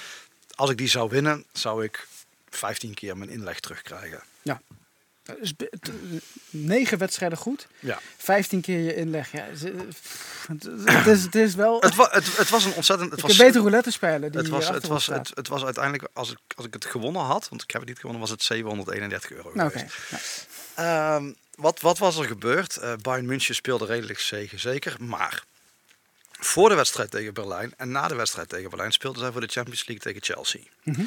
[0.56, 2.08] Als ik die zou winnen, zou ik
[2.50, 4.24] 15 keer mijn inleg terugkrijgen.
[5.40, 5.92] Dus be- t-
[6.50, 8.00] negen wedstrijden goed, Ja.
[8.18, 9.32] 15 keer je inleg.
[9.32, 9.46] Ja,
[9.90, 11.80] pff, het, is, het is wel.
[11.82, 13.10] Het, wa het, het was een ontzettend...
[13.12, 14.32] Het ik was, beter roulette spelen.
[14.32, 17.22] Die het was, het, was, het, het was uiteindelijk, als ik, als ik het gewonnen
[17.22, 19.96] had, want ik heb het niet gewonnen, was het 731 euro Nou, geweest.
[20.10, 20.18] Ja.
[20.76, 22.78] Ehm, wat, wat was er gebeurd?
[22.78, 24.96] Eh Bayern München speelde redelijk zegen, zeker.
[25.00, 25.44] Maar
[26.32, 29.48] voor de wedstrijd tegen Berlijn en na de wedstrijd tegen Berlijn speelden zij voor de
[29.48, 30.62] Champions League tegen Chelsea.
[30.84, 31.02] Mhm.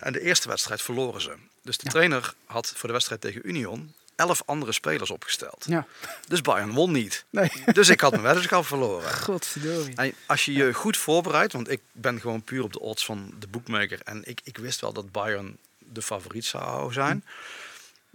[0.00, 1.32] En de eerste wedstrijd verloren ze.
[1.62, 1.90] Dus de Ja.
[1.90, 5.64] trainer had voor de wedstrijd tegen Union elf andere spelers opgesteld.
[5.68, 5.86] ja.
[6.28, 7.24] Dus Bayern won niet.
[7.30, 7.50] Nee.
[7.72, 9.14] Dus ik had mijn weddenschap verloren.
[9.14, 9.94] Godverdorie.
[9.96, 13.34] En als je je goed voorbereidt, want ik ben gewoon puur op de odds van
[13.38, 17.24] de boekmaker en ik, ik wist wel dat Bayern de favoriet zou zijn,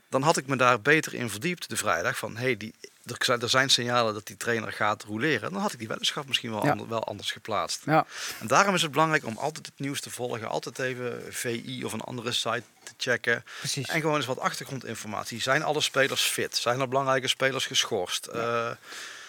[0.09, 2.17] dan had ik me daar beter in verdiept de vrijdag.
[2.17, 2.73] Van hey, die,
[3.05, 5.51] er, zijn, er zijn signalen dat die trainer gaat roleren.
[5.51, 6.71] Dan had ik die weddenschap misschien wel, Ja.
[6.71, 7.81] ander- wel anders geplaatst.
[7.85, 8.05] Ja.
[8.39, 11.93] En daarom is het belangrijk om altijd het nieuws te volgen, altijd even VI of
[11.93, 13.43] een andere site te checken.
[13.59, 13.87] Precies.
[13.87, 15.41] En gewoon eens wat achtergrondinformatie.
[15.41, 16.55] Zijn alle spelers fit?
[16.57, 18.27] Zijn er belangrijke spelers geschorst?
[18.33, 18.77] Ja,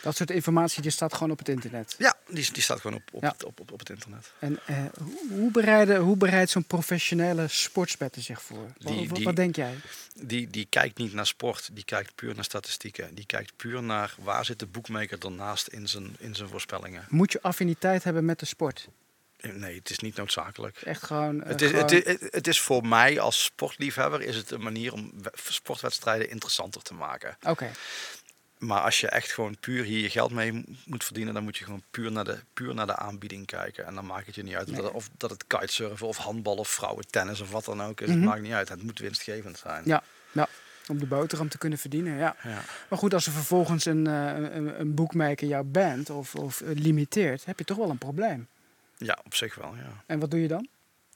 [0.07, 1.95] Dat soort informatie die staat gewoon op het internet.
[1.99, 3.29] ja die, die staat gewoon op, op, Ja.
[3.33, 4.33] het, op, op, op het internet.
[4.39, 4.77] En eh,
[5.29, 8.59] hoe- bereiden, hoe bereidt zo'n professionele sportsbetter zich voor?
[8.79, 9.75] Wat, Die- wat- die- wat denk jij?
[10.15, 13.15] Die, die kijkt niet naar sport, die kijkt puur naar statistieken.
[13.15, 17.05] Die kijkt puur naar waar zit de boekmaker ernaast in zijn, in zijn voorspellingen.
[17.09, 18.89] Moet je affiniteit hebben met de sport?
[19.37, 20.77] Eh, Nee, het is niet noodzakelijk.
[20.83, 21.43] Echt gewoon...
[21.43, 24.63] eh, Het is, gewoon- het, is, het is voor mij als sportliefhebber is het een
[24.63, 27.37] manier om we- sportwedstrijden interessanter te maken.
[27.43, 27.71] Oké,
[28.59, 31.65] Maar als je echt gewoon puur hier je geld mee moet verdienen, dan moet je
[31.65, 33.87] gewoon puur naar de, puur naar de aanbieding kijken.
[33.87, 34.81] En dan maakt het je niet uit Nee.
[34.83, 38.09] dat, of dat het kitesurfen of handbal of vrouwentennis of wat dan ook is.
[38.09, 38.17] Mhm.
[38.17, 38.69] Het maakt niet uit.
[38.69, 39.83] Het moet winstgevend zijn.
[39.85, 40.03] ja,
[40.33, 40.49] ja.
[40.89, 42.37] Om de boterham te kunnen verdienen, ja.
[42.43, 42.61] Ja.
[42.89, 46.69] Maar goed, als er vervolgens een, eh, een, een boekmaker jou bent of, of eh,
[46.75, 48.49] limiteert, heb je toch wel een probleem.
[48.97, 50.03] ja, op zich wel, ja.
[50.07, 50.69] En wat doe je dan?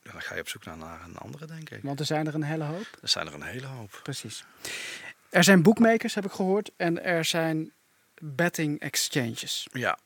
[0.02, 1.82] Ja, Dan ga je op zoek naar, naar een andere, denk ik.
[1.82, 2.86] Want er zijn er een hele hoop.
[3.02, 4.00] Er zijn er een hele hoop.
[4.02, 4.44] Precies.
[5.30, 7.72] Er zijn boekmakers, heb ik gehoord, en er zijn
[8.20, 9.66] betting exchanges.
[9.72, 9.98] Ja,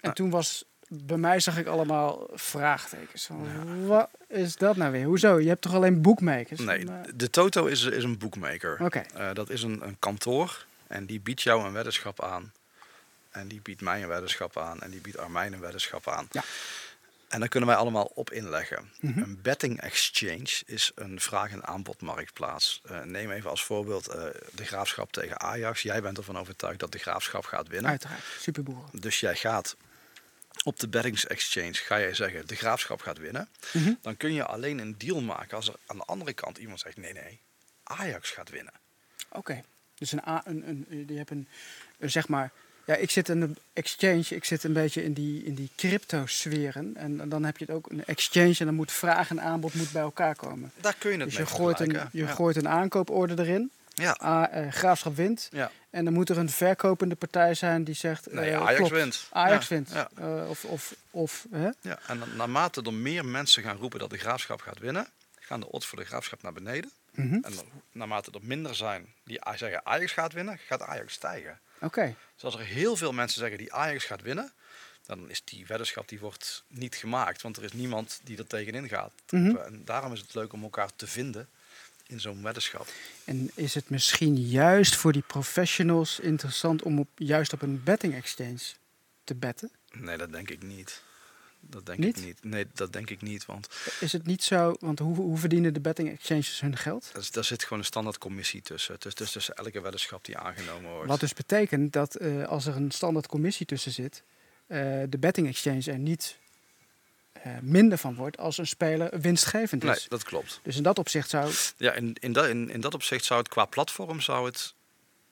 [0.00, 0.16] En Ah.
[0.16, 3.26] toen was, bij mij zag ik allemaal vraagtekens.
[3.26, 5.04] Van, Wat is dat nou weer?
[5.04, 5.40] Hoezo?
[5.40, 6.60] Je hebt toch alleen boekmakers?
[6.60, 8.78] nee, Maar- de Toto is, is een boekmaker.
[8.84, 12.52] Oké, Eh, dat is een, een kantoor en die biedt jou een weddenschap aan.
[13.30, 16.26] En die biedt mij een weddenschap aan en die biedt Armijn een weddenschap aan.
[16.30, 16.42] Ja.
[17.34, 18.90] En daar kunnen wij allemaal op inleggen.
[19.00, 19.18] Mhm.
[19.18, 22.80] Een betting exchange is een vraag- en aanbodmarktplaats.
[22.84, 25.82] Eh, neem even als voorbeeld eh, de graafschap tegen Ajax.
[25.82, 27.90] Jij bent ervan overtuigd dat de graafschap gaat winnen.
[27.90, 28.22] uiteraard.
[28.40, 29.00] Superboeren.
[29.00, 29.76] Dus jij gaat
[30.64, 33.48] op de bettings exchange ga jij zeggen de graafschap gaat winnen.
[33.72, 33.92] Mhm.
[34.00, 36.96] Dan kun je alleen een deal maken als er aan de andere kant iemand zegt
[36.96, 37.40] nee nee,
[37.82, 38.72] Ajax gaat winnen.
[39.28, 39.62] Oké.
[39.94, 41.48] Dus een, A- een, een, je hebt een,
[41.98, 42.52] een, zeg maar...
[42.86, 46.96] Ja, ik zit in een exchange, ik zit een beetje in die, in die crypto-sferen.
[46.96, 49.92] En, dan heb je het ook een exchange en dan moet vraag en aanbod moet
[49.92, 50.72] bij elkaar komen.
[50.80, 52.26] Daar kun je het Dus mee je gooit, een, je ja.
[52.26, 53.70] gooit een aankooporde erin.
[53.94, 54.16] Ja.
[54.22, 55.48] A, eh, graafschap wint.
[55.52, 55.70] Ja.
[55.90, 58.32] En dan moet er een verkopende partij zijn die zegt...
[58.32, 59.26] Nee, eh, Ajax klopt, wint.
[59.30, 59.90] Ajax Ja, wint.
[59.92, 60.08] ja.
[60.14, 61.68] Eh, of, of, of hè?
[61.80, 65.06] Ja, en naarmate er meer mensen gaan roepen dat de graafschap gaat winnen,
[65.40, 66.90] gaan de odds voor de graafschap naar beneden.
[67.10, 67.34] Mhm.
[67.34, 67.52] En
[67.92, 71.58] naarmate er minder zijn die zeggen Ajax gaat winnen, gaat Ajax stijgen.
[71.84, 72.14] Oké.
[72.34, 74.52] Dus als er heel veel mensen zeggen die Ajax gaat winnen,
[75.06, 77.42] dan is die weddenschap die wordt niet gemaakt.
[77.42, 79.12] Want er is niemand die er tegenin gaat.
[79.30, 79.56] Mhm.
[79.56, 81.48] En daarom is het leuk om elkaar te vinden
[82.06, 82.88] in zo'n weddenschap.
[83.24, 88.14] En is het misschien juist voor die professionals interessant om op, juist op een betting
[88.14, 88.62] exchange
[89.24, 89.70] te betten?
[89.90, 91.02] Nee, dat denk ik niet.
[91.66, 92.16] Dat denk Niet?
[92.16, 92.44] ik niet.
[92.44, 93.46] Nee, dat denk ik niet.
[93.46, 93.68] Want
[94.00, 97.32] Is het niet zo, want hoe, hoe verdienen de betting exchanges hun geld?
[97.32, 98.96] daar zit gewoon een standaard commissie tussen.
[98.98, 101.08] Dus, dus tussen elke weddenschap die aangenomen wordt.
[101.08, 104.22] Wat dus betekent dat eh, als er een standaard commissie tussen zit,
[104.66, 106.36] eh, de betting exchange er niet
[107.32, 109.90] eh, minder van wordt als een speler winstgevend is.
[109.90, 110.60] Nee, dat klopt.
[110.62, 111.52] Dus in dat opzicht zou.
[111.76, 114.74] Ja, in, in, dat, in, in dat opzicht zou het qua platform zou het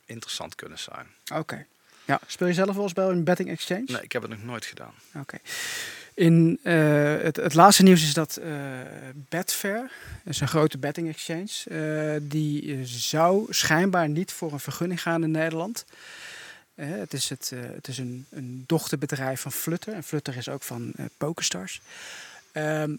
[0.04, 1.06] interessant kunnen zijn.
[1.34, 1.66] Oké.
[2.04, 3.84] Ja, speel je zelf wel eens bij een betting exchange?
[3.86, 4.94] Nee, ik heb het nog nooit gedaan.
[5.14, 5.38] Oké.
[6.14, 8.50] In eh, het, laatste nieuws is dat eh
[9.28, 9.90] Betfair,
[10.24, 15.84] een grote betting exchange, eh, die zou schijnbaar niet voor een vergunning gaan in Nederland.
[16.74, 19.94] Het is, het, het is een, een dochterbedrijf van Flutter.
[19.94, 21.80] En Flutter is ook van PokerStars.
[22.52, 22.96] Ehm,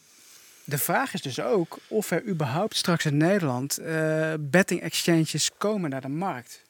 [0.64, 3.80] de vraag is dus ook of er überhaupt straks in Nederland
[4.40, 6.62] betting exchanges komen naar de markt.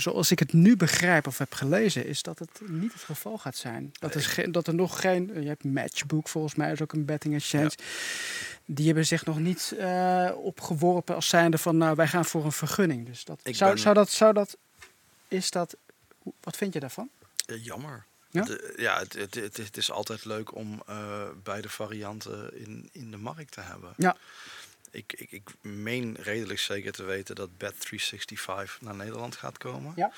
[0.00, 3.56] Zoals ik het nu begrijp of heb gelezen, is dat het niet het geval gaat
[3.56, 3.92] zijn.
[3.98, 5.42] Dat, is geen, dat er nog geen.
[5.42, 7.72] Je hebt Matchbook volgens mij, is ook een betting exchange.
[8.64, 12.52] Die hebben zich nog niet uh, opgeworpen als zijnde van, nou, wij gaan voor een
[12.52, 13.06] vergunning.
[13.06, 14.56] Dus dat zou, zou dat, zou dat,
[15.28, 15.76] is dat.
[16.40, 17.08] Wat vind je daarvan?
[17.46, 18.04] jammer.
[18.30, 18.46] Ja,
[18.76, 23.16] ja het, het, het, het, is altijd leuk om uh, beide varianten in, in de
[23.16, 23.92] markt te hebben.
[23.96, 24.16] Ja.
[24.90, 29.92] Ik, ik, ik meen redelijk zeker te weten dat Bet365 naar Nederland gaat komen.
[29.96, 30.12] Ja.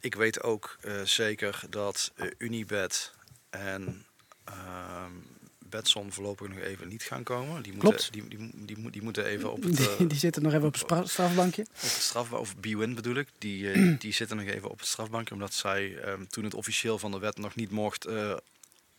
[0.00, 3.12] Ik weet ook uh, zeker dat uh, Unibet
[3.50, 4.06] en
[4.48, 5.04] uh,
[5.58, 7.62] Betson voorlopig nog even niet gaan komen.
[7.62, 9.76] Die moeten, die, die, die, die, moeten even op het...
[9.76, 11.62] die, die zitten nog even op het strafbankje.
[12.14, 13.28] Op het of B-Win bedoel ik.
[13.38, 17.10] Die, die zitten nog even op het strafbankje, omdat zij um, toen het officieel van
[17.10, 18.06] de wet nog niet mocht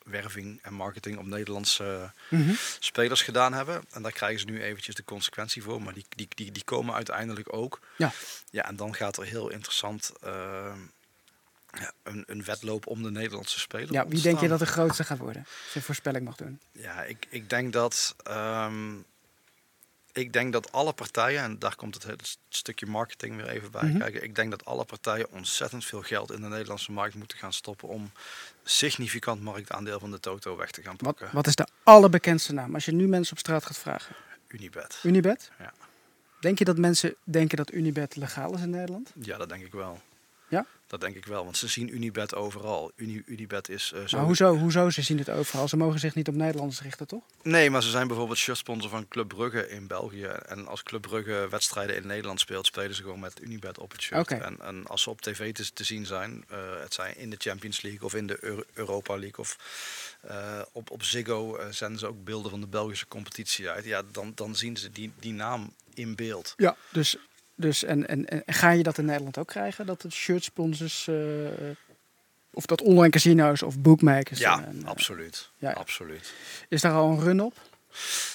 [0.05, 2.55] werving en marketing op Nederlandse mm -hmm.
[2.79, 3.83] spelers gedaan hebben.
[3.91, 5.81] En daar krijgen ze nu eventjes de consequentie voor.
[5.81, 7.79] Maar die, die, die, die komen uiteindelijk ook.
[7.97, 8.11] Ja.
[8.49, 10.73] ja, en dan gaat er heel interessant uh,
[11.71, 13.93] ja, een, een wedloop om de Nederlandse speler.
[13.93, 15.41] Ja, wie denk je dat de grootste gaat worden?
[15.41, 16.59] Als je een voorspelling mag doen.
[16.71, 18.15] Ja, ik, ik denk dat.
[18.27, 19.05] Um,
[20.17, 22.17] ik denk dat alle partijen, en daar komt het hele
[22.49, 23.99] stukje marketing weer even bij mm -hmm.
[23.99, 24.23] kijken.
[24.23, 27.87] Ik denk dat alle partijen ontzettend veel geld in de Nederlandse markt moeten gaan stoppen
[27.87, 28.11] om
[28.63, 31.25] significant marktaandeel van de Toto weg te gaan pakken.
[31.25, 32.73] Wat, wat is de allerbekendste naam?
[32.73, 34.15] Als je nu mensen op straat gaat vragen.
[34.47, 34.99] Unibet.
[35.03, 35.51] Unibet?
[35.59, 35.73] Ja.
[36.39, 39.11] Denk je dat mensen denken dat Unibet legaal is in Nederland?
[39.21, 40.01] Ja, dat denk ik wel.
[40.47, 40.65] Ja?
[40.87, 42.91] Dat denk ik wel, want ze zien Unibet overal.
[42.95, 44.17] Uni, Unibet is uh, zo...
[44.17, 45.67] Maar hoezo, hoezo ze zien het overal?
[45.67, 47.23] Ze mogen zich niet op Nederlanders richten, toch?
[47.41, 50.25] Nee, maar ze zijn bijvoorbeeld shirtsponsor van Club Brugge in België.
[50.25, 54.01] En als Club Brugge wedstrijden in Nederland speelt, spelen ze gewoon met Unibet op het
[54.01, 54.21] shirt.
[54.21, 54.39] Okay.
[54.39, 57.37] En, en, als ze op tv te, te zien zijn, uh, het zijn in de
[57.39, 59.57] Champions League of in de Euro Europa League of
[60.29, 63.85] uh, op, op Ziggo zenden ze ook beelden van de Belgische competitie uit.
[63.85, 66.53] Ja, dan, dan zien ze die, die naam in beeld.
[66.57, 67.17] Ja, dus
[67.55, 69.85] dus en, en, en ga je dat in Nederland ook krijgen?
[69.85, 71.15] Dat het shirt sponsors uh,
[72.53, 74.39] of dat online casino's of bookmakers?
[74.39, 75.51] Ja, en, uh, absoluut.
[75.57, 75.71] Ja.
[75.71, 76.33] absoluut.
[76.69, 77.53] Is daar al een run op?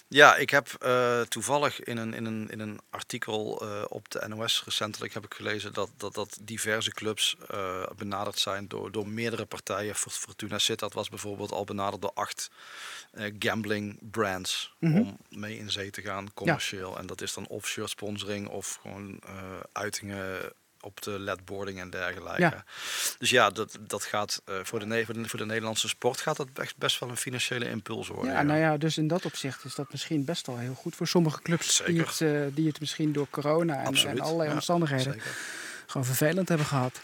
[0.08, 4.28] Ja, ik heb uh, toevallig in een, in een, in een artikel uh, op de
[4.28, 9.08] NOS recentelijk heb ik gelezen dat, dat, dat diverse clubs uh, benaderd zijn door, door
[9.08, 9.94] meerdere partijen.
[9.94, 12.50] Fortuna Sittard was bijvoorbeeld al benaderd door acht
[13.38, 15.00] gambling brands mm -hmm.
[15.00, 16.90] om mee in zee te gaan commercieel.
[16.90, 16.98] Ja.
[16.98, 19.20] En dat is dan offshore sponsoring of gewoon
[19.72, 22.40] uitingen op de ledboarding en dergelijke.
[22.40, 22.64] Ja.
[23.18, 26.36] Dus ja, dat, dat gaat uh, voor, de, voor, de, voor de Nederlandse sport gaat
[26.36, 28.32] dat echt best wel een financiële impuls worden.
[28.32, 30.96] Ja, ja, nou ja, dus in dat opzicht is dat misschien best wel heel goed
[30.96, 34.54] voor sommige clubs die het, uh, die het misschien door corona en, en allerlei ja,
[34.54, 35.36] omstandigheden zeker.
[35.86, 37.00] gewoon vervelend hebben gehad.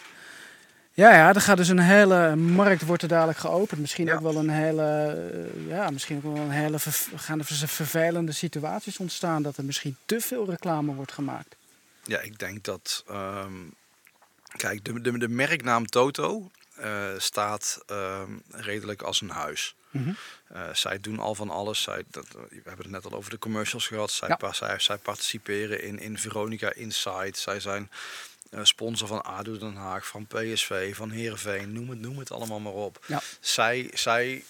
[0.97, 3.81] Ja, ja, er gaat dus een hele markt wordt er dadelijk geopend.
[3.81, 4.15] Misschien ja.
[4.15, 8.31] ook wel een hele, uh, ja, misschien ook wel een hele ver, gaan er vervelende
[8.31, 11.55] situaties ontstaan dat er misschien te veel reclame wordt gemaakt.
[12.07, 13.03] Ja, ik denk dat.
[13.09, 13.73] Um,
[14.57, 19.75] kijk, de, de, de, merknaam Toto uh, staat um, redelijk als een huis.
[19.91, 20.17] Mm -hmm.
[20.55, 21.81] uh, zij doen al van alles.
[21.81, 24.11] Zij, dat, we hebben het net al over de commercials gehad.
[24.11, 24.53] Zij, ja.
[24.53, 27.37] zij, zij participeren in, in Veronica Insight.
[27.37, 27.91] Zij zijn
[28.63, 31.73] sponsor van ADO Den Haag, van PSV, van Heerenveen.
[31.73, 33.05] Noem het, noem het allemaal maar op.
[33.07, 33.21] Ja.
[33.39, 34.43] Zij, zij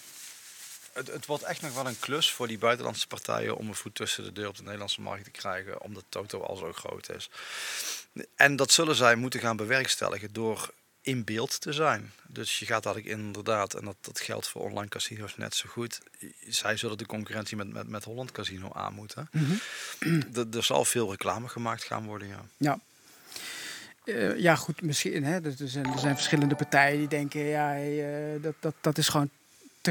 [0.98, 3.94] het, het, wordt echt nog wel een klus voor die buitenlandse partijen om een voet
[3.94, 7.30] tussen de deur op de Nederlandse markt te krijgen, omdat Toto al zo groot is.
[8.34, 10.70] En dat zullen zij moeten gaan bewerkstelligen door
[11.00, 12.12] in beeld te zijn.
[12.26, 16.00] Dus je gaat eigenlijk inderdaad, en dat, dat geldt voor online casino's net zo goed,
[16.48, 19.28] zij zullen de concurrentie met, met, met Holland Casino aan moeten.
[19.32, 19.60] Mm
[19.98, 20.32] -hmm.
[20.52, 22.44] er zal veel reclame gemaakt gaan worden, ja.
[22.56, 22.80] Ja.
[24.04, 25.24] Uh, ja, goed, misschien.
[25.24, 29.08] Hè, er, zijn, er zijn verschillende partijen die denken, ja, uh, dat, dat, dat is
[29.08, 29.30] gewoon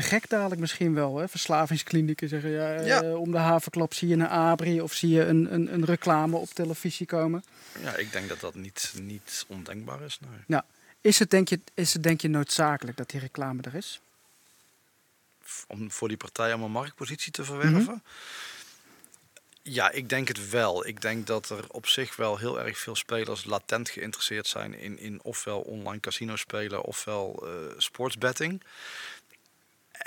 [0.01, 1.17] te gek dadelijk misschien wel.
[1.17, 1.27] Hè?
[1.27, 3.15] Verslavingsklinieken zeggen ja, ja.
[3.15, 6.49] Om de havenklap zie je een abri of zie je een, een, een, reclame op
[6.49, 7.43] televisie komen.
[7.81, 10.19] Ja, ik denk dat dat niet, niet ondenkbaar is.
[10.19, 10.39] Nee.
[10.47, 10.63] Nou,
[11.01, 14.01] is het, denk je, is het denk je noodzakelijk dat die reclame er is?
[15.67, 17.81] Om voor die partij om een marktpositie te verwerven?
[17.81, 18.01] Mm -hmm.
[19.69, 20.87] Ja, ik denk het wel.
[20.87, 24.99] Ik denk dat er op zich wel heel erg veel spelers latent geïnteresseerd zijn in,
[24.99, 28.61] in ofwel online casino spelen ofwel uh, sportsbetting.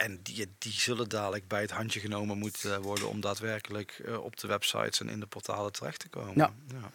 [0.00, 4.36] En die, die zullen dadelijk bij het handje genomen moeten worden om daadwerkelijk uh, op
[4.36, 6.32] de websites en in de portalen terecht te komen.
[6.36, 6.52] Ja.
[6.66, 6.90] ja.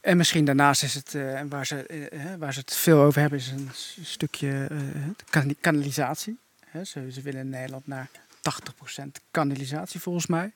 [0.00, 3.38] En misschien daarnaast is het, uh, waar, ze, uh, waar ze het veel over hebben,
[3.38, 3.70] is een
[4.02, 4.68] stukje
[5.30, 6.38] kan kanalisatie.
[6.84, 8.08] Ze, ze, willen in Nederland naar
[8.98, 10.52] 80% kanalisatie volgens mij.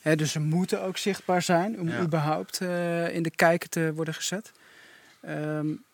[0.00, 2.00] He, dus ze moeten ook zichtbaar zijn om ja.
[2.00, 2.60] überhaupt
[3.10, 4.52] in de kijker te worden gezet.
[5.28, 5.84] Um,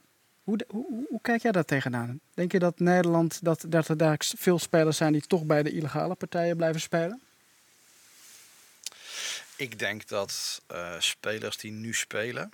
[0.68, 2.20] hoe, hoe, kijk jij daar tegenaan?
[2.34, 5.70] Denk je dat Nederland, dat, dat er daar veel spelers zijn die toch bij de
[5.70, 7.20] illegale partijen blijven spelen?
[9.56, 12.52] Ik denk dat uh, spelers die nu spelen,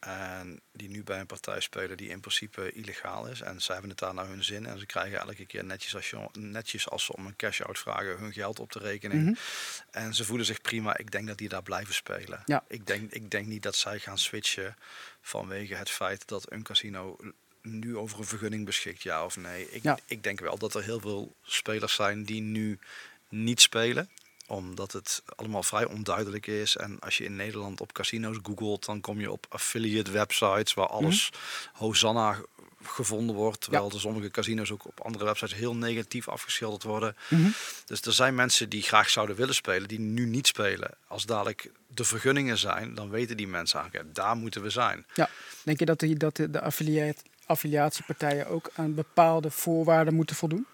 [0.00, 3.40] En die nu bij een partij spelen die in principe illegaal is.
[3.40, 4.66] En zij hebben het daar naar hun zin.
[4.66, 8.18] En ze krijgen elke keer netjes als, je, netjes als ze om een cash-out vragen
[8.18, 9.24] hun geld op de rekening.
[9.24, 9.34] Mhm.
[9.90, 10.96] En ze voelen zich prima.
[10.96, 12.42] Ik denk dat die daar blijven spelen.
[12.46, 12.64] Ja.
[12.68, 14.76] Ik, denk, ik denk niet dat zij gaan switchen
[15.20, 17.16] vanwege het feit dat een casino
[17.62, 19.70] nu over een vergunning beschikt, ja of nee.
[19.70, 19.98] Ik, Ja.
[20.06, 22.78] ik denk wel dat er heel veel spelers zijn die nu
[23.28, 24.10] niet spelen
[24.48, 26.76] omdat het allemaal vrij onduidelijk is.
[26.76, 30.86] En als je in Nederland op casino's googelt, dan kom je op affiliate websites waar
[30.86, 31.30] alles
[31.72, 32.38] Hosanna
[32.82, 33.60] gevonden wordt.
[33.60, 37.16] Terwijl er sommige casino's ook op andere websites heel negatief afgeschilderd worden.
[37.28, 37.48] Mhm.
[37.86, 40.90] Dus er zijn mensen die graag zouden willen spelen, die nu niet spelen.
[41.06, 45.06] Als dadelijk de vergunningen zijn, dan weten die mensen eigenlijk, ja, daar moeten we zijn.
[45.14, 45.30] Ja.
[45.62, 50.66] Denk je dat, die, dat de, de affiliate, affiliatiepartijen ook aan bepaalde voorwaarden moeten voldoen?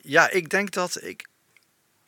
[0.00, 1.26] Ja, ik denk dat ik.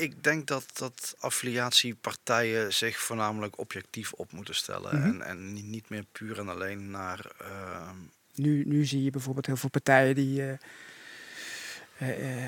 [0.01, 4.99] Ik denk dat, dat affiliatiepartijen zich voornamelijk objectief op moeten stellen.
[4.99, 5.07] Mhm.
[5.09, 7.31] en, en niet- meer puur en alleen naar.
[7.39, 7.97] ehm,
[8.35, 10.59] Nu, nu zie je bijvoorbeeld heel veel partijen die eh,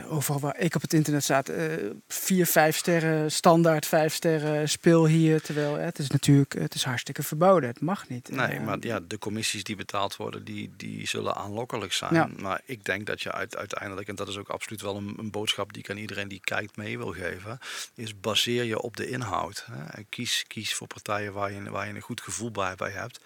[0.09, 1.67] overal waar ik op het internet staat, eh,
[2.09, 5.43] vier, vijf sterren, standaard vijf sterren, speel hier.
[5.43, 7.69] Terwijl eh, het is natuurlijk, het is hartstikke verboden.
[7.69, 8.31] Het mag niet.
[8.31, 12.15] Nee, Eh, maar ja, de commissies die betaald worden, die, die zullen aanlokkelijk zijn.
[12.15, 12.29] Ja.
[12.37, 15.31] Maar ik denk dat je uit, uiteindelijk, en dat is ook absoluut wel een, een
[15.31, 17.59] boodschap die ik aan iedereen die kijkt mee wil geven,
[17.95, 19.65] is baseer je op de inhoud.
[19.73, 19.85] Hè.
[19.85, 23.21] En kies, kies voor partijen waar je, waar je een goed gevoel bij, bij hebt.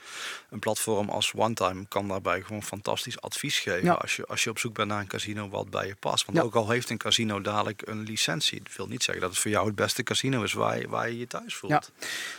[0.50, 3.84] Een platform als OneTime kan daarbij gewoon fantastisch advies geven.
[3.84, 3.92] Ja.
[3.92, 6.15] Als, je, als je op zoek bent naar een casino wat bij je past.
[6.24, 6.44] Want Ja.
[6.44, 9.50] ook al heeft een casino dadelijk een licentie, dat wil niet zeggen dat het voor
[9.50, 11.72] jou het beste casino is waar je waar je, je thuis voelt.
[11.72, 11.82] Ja.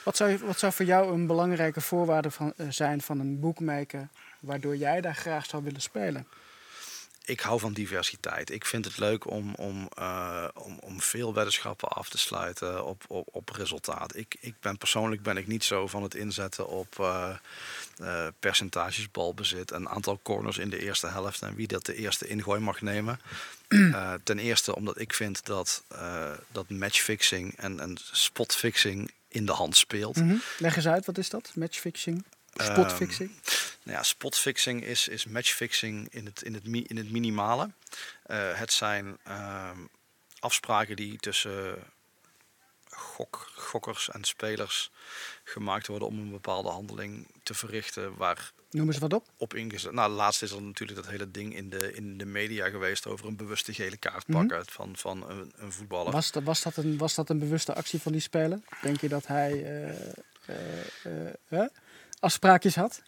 [0.03, 4.07] Wat zou, wat zou voor jou een belangrijke voorwaarde van, eh, zijn van een boekmaker,
[4.39, 6.27] waardoor jij daar graag zou willen spelen?
[7.27, 8.51] Ik hou van diversiteit.
[8.51, 13.03] Ik vind het leuk om, om, eh, om, om veel weddenschappen af te sluiten op,
[13.07, 14.15] op, op resultaat.
[14.15, 17.35] Ik, ik ben persoonlijk ben ik niet zo van het inzetten op eh,
[17.97, 22.27] eh, percentages balbezit, een aantal corners in de eerste helft en wie dat de eerste
[22.27, 23.19] ingooi mag nemen.
[24.23, 25.83] Ten eerste omdat ik vind dat,
[26.51, 30.15] dat matchfixing en, en spotfixing in de hand speelt.
[30.15, 30.35] Mhm.
[30.57, 31.51] Leg eens uit, wat is dat?
[31.55, 32.23] Matchfixing?
[32.63, 33.31] Spotfixing?
[33.83, 37.71] Nou ja, spotfixing is, is matchfixing in het, in het, mi- in het minimale.
[38.23, 39.77] Eh, het zijn ehm,
[40.39, 41.83] afspraken die tussen
[42.89, 44.91] gok, gokkers en spelers
[45.43, 49.25] gemaakt worden om een bepaalde handeling te verrichten waar Noem eens wat op.
[49.37, 49.91] op ingezet.
[49.91, 53.25] Nou, laatst is er natuurlijk dat hele ding in de, in de media geweest over
[53.27, 54.37] een bewuste gele kaart Mhm.
[54.37, 56.11] pakken van, van een, een voetballer.
[56.11, 58.59] Was, dat, was, dat een, was dat een bewuste actie van die speler?
[58.81, 60.07] Denk je dat hij eh,
[61.49, 61.65] eh,
[62.19, 63.01] afspraakjes had?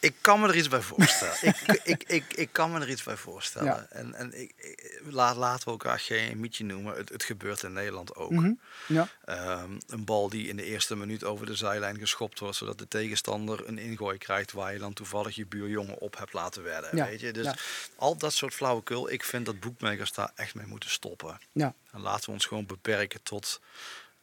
[0.00, 1.36] Ik kan me er iets bij voorstellen.
[1.64, 3.66] ik, ik, ik, ik kan me er iets bij voorstellen.
[3.72, 3.86] Ja.
[3.90, 6.96] En, en ik, ik- laat, laten we elkaar geen mietje noemen.
[6.96, 8.30] Het, het gebeurt in Nederland ook.
[8.30, 8.52] Mhm.
[8.86, 9.08] Ja.
[9.24, 12.88] Ehm, een bal die in de eerste minuut over de zijlijn geschopt wordt, zodat de
[12.88, 16.96] tegenstander een ingooi krijgt waar je dan toevallig je buurjongen op hebt laten wedden.
[16.96, 17.32] Ja, Weet je?
[17.32, 17.48] Dus
[17.96, 21.38] al dat soort flauwekul, ik vind dat boekmakers daar echt mee moeten stoppen.
[21.52, 21.74] Ja.
[21.92, 23.60] En laten we ons gewoon beperken tot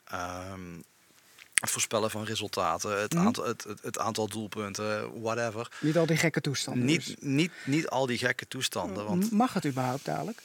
[0.03, 0.80] ehm,
[1.61, 3.25] het voorspellen van resultaten, het, Mhm.
[3.25, 5.71] aantal, het, het, het aantal doelpunten, whatever.
[5.79, 6.87] Niet al die gekke toestanden.
[6.87, 7.07] dus.
[7.07, 9.05] Niet, niet, niet al die gekke toestanden.
[9.05, 10.41] Want Mag het überhaupt dadelijk?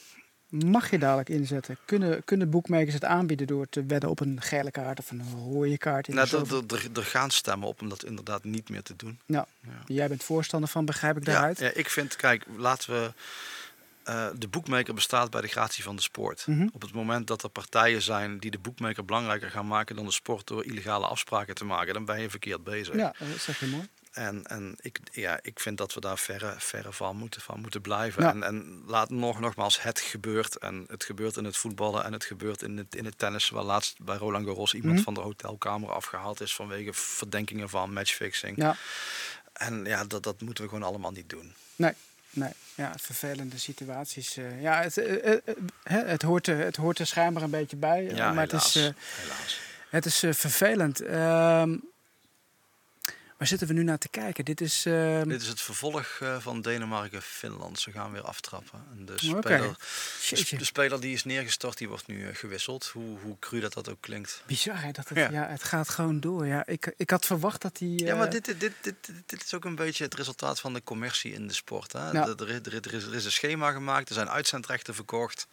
[0.48, 1.76] Mag je dadelijk inzetten?
[1.84, 5.78] Kunnen, kunnen boekmakers het aanbieden door te wedden op een gele kaart of een rode
[5.78, 6.08] kaart?
[6.08, 6.62] In nou,
[6.94, 9.20] er, gaan stemmen op om dat inderdaad niet meer te doen.
[9.26, 9.46] Ja.
[9.60, 9.70] Ja.
[9.86, 11.58] Jij bent voorstander van, begrijp ik Ja, daaruit?
[11.58, 13.12] ja, ik vind, kijk, laten we.
[14.04, 16.46] Eh, de boekmaker bestaat bij de gratie van de sport.
[16.46, 16.68] Mhm.
[16.72, 20.12] Op het moment dat er partijen zijn die de boekmaker belangrijker gaan maken dan de
[20.12, 22.94] sport door illegale afspraken te maken, dan ben je verkeerd bezig.
[22.96, 23.88] Ja, dat zeg je mooi.
[24.12, 27.80] En, en ik, ja, ik vind dat we daar verre, verre van, moeten, van moeten
[27.80, 28.22] blijven.
[28.22, 28.30] Ja.
[28.30, 30.56] En, en laat nog, nogmaals, het gebeurt.
[30.58, 33.48] En het gebeurt in het voetballen en het gebeurt in het, in het tennis.
[33.50, 35.02] Waar laatst bij Roland Garros iemand Mhm.
[35.02, 38.56] van de hotelkamer afgehaald is vanwege verdenkingen van matchfixing.
[38.56, 38.76] Ja,
[39.52, 41.54] En ja, dat, dat moeten we gewoon allemaal niet doen.
[41.76, 41.92] nee.
[42.32, 44.36] Nee, ja, vervelende situaties.
[44.36, 45.36] eh, ja, het, eh,
[45.82, 48.02] hè, het, hoort er, het hoort er schijnbaar een beetje bij.
[48.04, 48.74] Ja, maar helaas.
[48.74, 49.60] het is, helaas.
[49.90, 51.02] het is vervelend.
[53.42, 54.44] Ehm, waar zitten we nu naar te kijken?
[54.44, 54.86] Dit is...
[54.86, 57.80] ehm, Dit is het vervolg eh, van Denemarken-Finland.
[57.80, 58.84] Ze gaan weer aftrappen.
[58.98, 59.74] En de, speler, de,
[60.20, 62.86] jeetje, sp- de speler die is neergestort, die wordt nu eh, gewisseld.
[62.86, 64.42] Hoe, hoe cru dat dat ook klinkt.
[64.46, 65.30] Bizar, hè, dat het, Ja.
[65.30, 65.46] ja.
[65.48, 66.46] het gaat gewoon door.
[66.46, 67.88] Ja, ik, ik had verwacht dat hij...
[67.88, 70.72] Ja, maar eh, dit, dit, dit, dit, dit is ook een beetje het resultaat van
[70.74, 71.92] de commercie in de sport.
[71.92, 72.10] Hè?
[72.10, 72.26] Ja.
[72.26, 74.94] Er, er, is- er, is- er, is, er is een schema gemaakt, er zijn uitzendrechten
[74.94, 75.46] verkocht.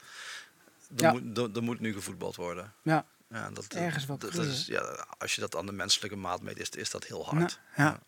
[0.98, 1.12] Er, Ja.
[1.12, 2.74] moet, er, er moet nu gevoetbald worden.
[2.82, 6.42] Ja, Ja, dat, Ergens wel dat, is, ja, Als je dat aan de menselijke maat
[6.42, 7.60] meet, is, is dat heel hard.
[7.76, 8.00] ja.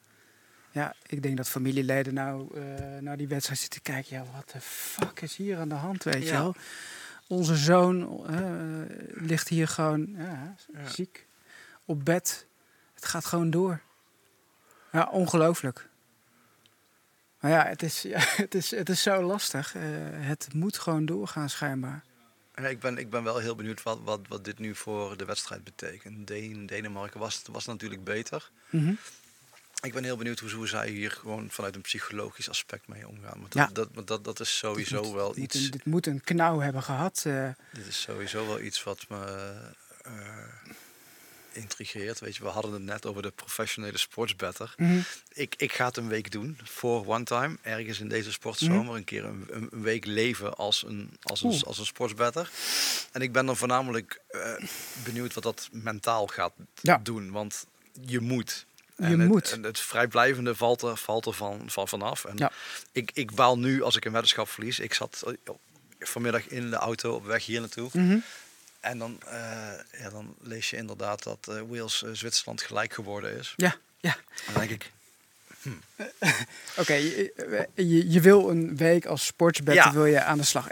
[0.72, 4.16] ja, ik denk dat familieleden nou eh, naar die wedstrijd zitten kijken.
[4.16, 6.56] Ja, wat de fuck is hier aan de hand, weet je wel?
[7.28, 10.56] Onze zoon eh, ligt hier gewoon ja,
[10.88, 11.28] ziek
[11.86, 12.46] op bed.
[12.94, 13.82] Het gaat gewoon door.
[14.92, 15.90] Ja, ongelooflijk.
[17.40, 19.76] Maar ja, het is, ja, het is, het is zo lastig.
[19.76, 22.04] Eh, het moet gewoon doorgaan schijnbaar.
[22.56, 25.64] Ik, ben, ik ben wel heel benieuwd wat, wat, wat dit nu voor de wedstrijd
[25.64, 26.28] betekent.
[26.28, 28.50] Den, Denemarken was, was natuurlijk beter.
[28.70, 28.94] Mhm.
[29.82, 33.40] Ik ben heel benieuwd hoe, hoe zij hier gewoon vanuit een psychologisch aspect mee omgaan.
[33.42, 33.70] Want Ja.
[33.74, 35.64] dat, dat, dat, dat is sowieso Dit moet- wel dit moet iets.
[35.66, 37.24] een- dit moet een knauw hebben gehad.
[37.26, 37.50] eh.
[37.72, 39.26] Dit is sowieso wel iets wat me
[40.04, 40.12] eh,
[41.54, 42.20] intrigeert.
[42.20, 44.74] Weet je, we hadden het net over de professionele sportsbetter.
[44.78, 45.00] Mhm.
[45.34, 47.58] Ik, ik ga het een week doen voor one time.
[47.62, 48.84] Ergens in deze sportzomer.
[48.84, 48.96] Mhm.
[48.96, 51.64] Een keer een, week leven als een, als, een, Oeh.
[51.64, 52.50] als een sportsbetter.
[53.12, 54.54] En ik ben dan voornamelijk eh,
[55.04, 57.00] benieuwd wat dat mentaal gaat Ja.
[57.04, 57.32] doen.
[57.32, 57.66] Want
[58.02, 58.66] je moet.
[58.98, 59.52] Je en het, moet.
[59.52, 62.26] En het vrijblijvende valt er, valt er van, van, vanaf.
[62.26, 62.52] En Ja.
[62.92, 64.80] ik, ik baal nu als ik een weddenschap verlies.
[64.80, 65.54] Ik zat eh,
[66.00, 67.90] vanmiddag in de auto op weg hier naartoe.
[67.94, 68.18] Mhm.
[68.82, 73.38] En dan, eh, ja, dan lees je inderdaad dat eh, Wales eh, Zwitserland gelijk geworden
[73.38, 73.54] is.
[73.58, 74.16] Ja, ja.
[74.46, 74.92] Dan denk ik,
[76.82, 77.34] Oké, je,
[77.76, 79.94] je, je wil een week als sportsbetter Ja.
[79.94, 80.68] wil je aan de slag.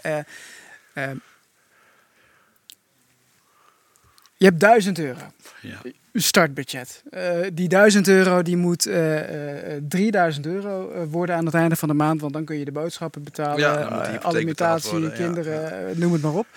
[4.38, 5.20] Je hebt 1000 euro.
[5.62, 5.82] ja.
[6.14, 7.04] Startbudget.
[7.10, 11.88] Eh, die 1000 euro die moet eh, eh, 3000 euro worden aan het einde van
[11.88, 12.22] de maand.
[12.22, 16.48] Want dan kun je de boodschappen betalen, Ja, alimentatie, kinderen, noem het maar op.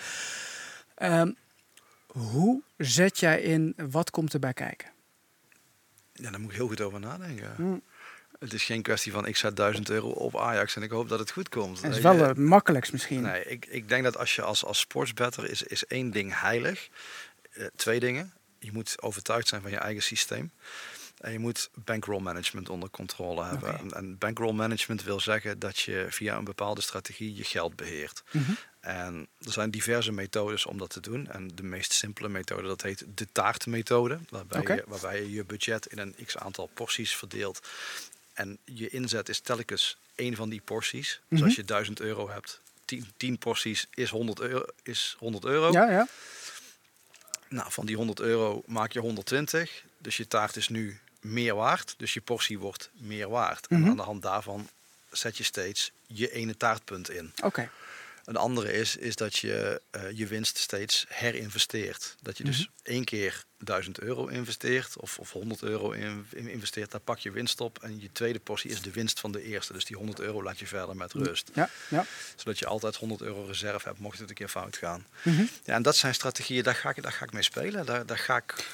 [0.95, 1.31] Ehm,
[2.13, 4.91] hoe zet jij in, wat komt erbij kijken?
[6.13, 7.53] ja, daar moet ik heel goed over nadenken.
[7.55, 7.77] Hm.
[8.39, 11.19] Het is geen kwestie van ik zet 1000 euro op Ajax en ik hoop dat
[11.19, 11.81] het goed komt.
[11.81, 13.21] Dat is wel het makkelijkst misschien.
[13.21, 16.89] Nee, ik, ik denk dat als je als, als sportsbetter is, is één ding heilig.
[17.51, 18.33] Eh, twee dingen.
[18.59, 20.51] Je moet overtuigd zijn van je eigen systeem.
[21.17, 23.93] En je moet bankroll management onder controle hebben.
[23.93, 28.23] En, bankroll management wil zeggen dat je via een bepaalde strategie je geld beheert.
[28.31, 28.51] Mhm.
[28.83, 31.27] En er zijn diverse methodes om dat te doen.
[31.31, 34.19] En de meest simpele methode, dat heet de taartmethode.
[34.29, 37.67] Waarbij, je, waarbij je je budget in een x aantal porties verdeelt.
[38.33, 41.19] En je inzet is telkens één van die porties.
[41.27, 41.43] Dus Mhm.
[41.47, 44.65] als je 1000 euro hebt, 10, 10 porties is 100 euro.
[44.83, 45.71] Is 100 euro.
[45.71, 46.07] Ja, ja.
[47.47, 49.83] Nou, van die 100 euro maak je 120.
[49.97, 51.93] Dus je taart is nu meer waard.
[51.97, 53.69] Dus je portie wordt meer waard.
[53.69, 53.83] Mhm.
[53.83, 54.69] En aan de hand daarvan
[55.11, 57.31] zet je steeds je ene taartpunt in.
[57.43, 57.69] Oké.
[58.25, 62.15] Een andere is, is dat je eh, je winst steeds herinvesteert.
[62.21, 62.67] Dat je dus Mhm.
[62.83, 66.91] één keer 1000 euro investeert of, of 100 euro in, in- investeert.
[66.91, 67.83] Daar pak je winst op.
[67.83, 69.73] En je tweede portie is de winst van de eerste.
[69.73, 71.49] Dus die 100 euro laat je verder met rust.
[71.53, 72.05] Ja, ja.
[72.35, 75.05] Zodat je altijd 100 euro reserve hebt, mocht het een keer fout gaan.
[75.23, 75.43] Mhm.
[75.63, 77.85] Ja, en dat zijn strategieën, daar ga ik, daar ga ik mee spelen.
[77.85, 78.65] Daar, daar ga ik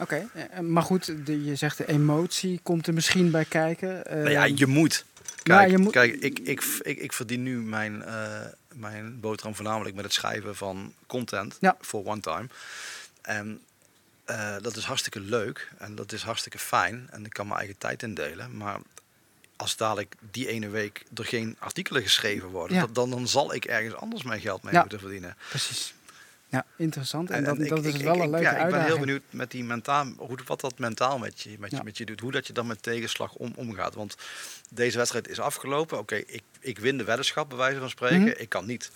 [0.00, 4.02] Oké, eh, maar goed, de, je zegt de emotie komt er misschien bij kijken.
[4.08, 5.04] Nou ja, Ehm, je moet.
[5.42, 8.40] ja, Kijk, je moet- kijk ik, ik, ik, ik verdien nu mijn, eh,
[8.78, 11.76] mijn boterham voornamelijk met het schrijven van content Ja.
[11.80, 12.48] voor one time.
[13.22, 13.60] En
[14.24, 17.08] eh, dat is hartstikke leuk en dat is hartstikke fijn.
[17.10, 18.56] En ik kan mijn eigen tijd indelen.
[18.56, 18.78] Maar
[19.56, 22.86] als dadelijk die ene week er geen artikelen geschreven worden, Ja.
[22.92, 24.80] dan, dan zal ik ergens anders mijn geld mee Ja.
[24.80, 25.36] moeten verdienen.
[25.48, 25.94] Precies.
[26.50, 27.30] Ja, interessant.
[27.30, 28.90] En, dat, ik- dat ik- is ik- wel ik- een leuke ja, Ik ben uitdaging.
[28.90, 32.04] heel benieuwd met die mentaal, hoe, wat dat mentaal met je, met, je, met je
[32.04, 32.20] doet.
[32.20, 33.94] Hoe dat je dan met tegenslag om, omgaat.
[33.94, 34.16] Want
[34.70, 35.98] deze wedstrijd is afgelopen.
[35.98, 38.20] Oké, ik, ik win de weddenschap bij wijze van spreken.
[38.20, 38.32] Mhm.
[38.36, 38.90] Ik kan niet.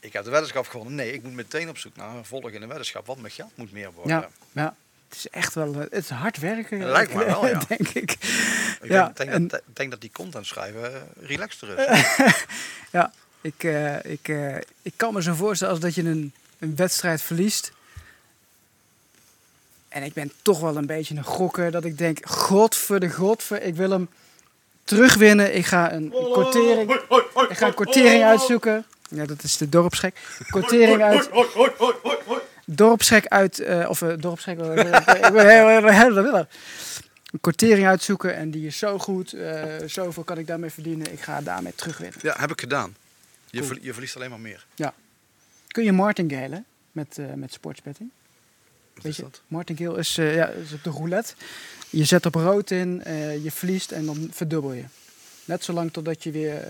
[0.00, 0.94] Ik heb de weddenschap gewonnen.
[0.94, 3.06] Nee, ik moet meteen op zoek naar een volgende weddenschap.
[3.06, 4.16] Want mijn geld moet meer worden.
[4.16, 4.76] Ja, ja.
[5.08, 6.80] Het is echt wel, eh, het is hard werken.
[6.80, 7.58] Dat lijkt me wel, ja.
[7.68, 8.10] denk ik.
[8.12, 8.18] Ik
[8.82, 12.04] Ja, denk, denk, en- dat, denk dat die content schrijven eh, relaxter is.
[12.92, 13.12] Ja,
[13.44, 17.22] ik, eh, ik, eh, ik kan me zo voorstellen als dat je een, een wedstrijd
[17.22, 17.72] verliest.
[19.88, 23.08] En ik ben toch wel een beetje een gokker dat ik denk, god voor de
[23.10, 24.08] godver, ik wil hem
[24.84, 25.56] terugwinnen.
[25.56, 26.92] Ik ga een kortering,
[27.48, 28.84] ik ga een kortering uitzoeken.
[29.08, 30.16] Ja, dat is de dorpsgek.
[30.50, 31.28] Kortering uit.
[32.66, 34.58] Dorpsgek uit, eh, of eh, dorpsgek.
[34.58, 36.46] ik ben heel- heel- heel-
[37.32, 39.32] Een kortering uitzoeken en die is zo goed.
[39.32, 41.12] eh, zoveel kan ik daarmee verdienen.
[41.12, 42.18] Ik ga daarmee terugwinnen.
[42.22, 42.96] Ja, heb ik gedaan.
[43.54, 43.78] Je, Cool.
[43.82, 44.66] je verliest alleen maar meer.
[45.66, 48.10] Kun je martingale met, eh met sportsbetting?
[48.94, 49.42] Wat Weet is je, dat?
[49.46, 51.34] martingale is, eh, ja, is op de roulette.
[51.90, 54.84] Je zet op rood in, eh, je verliest en dan verdubbel je.
[55.44, 56.66] Net zolang totdat je, weer,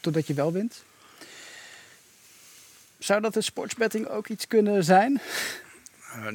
[0.00, 0.84] totdat je wel wint.
[2.98, 5.20] Zou dat in sportsbetting ook iets kunnen zijn?
[6.12, 6.28] Eh,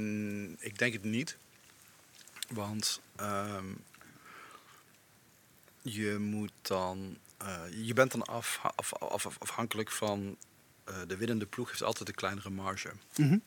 [0.66, 1.38] ik denk het niet.
[2.50, 3.66] Want ehm,
[5.82, 7.18] je moet dan.
[7.42, 10.38] Eh, je bent dan af, af, af- af- afhankelijk van.
[10.84, 12.92] eh, de winnende ploeg heeft altijd een kleinere marge.
[13.18, 13.38] Mhm.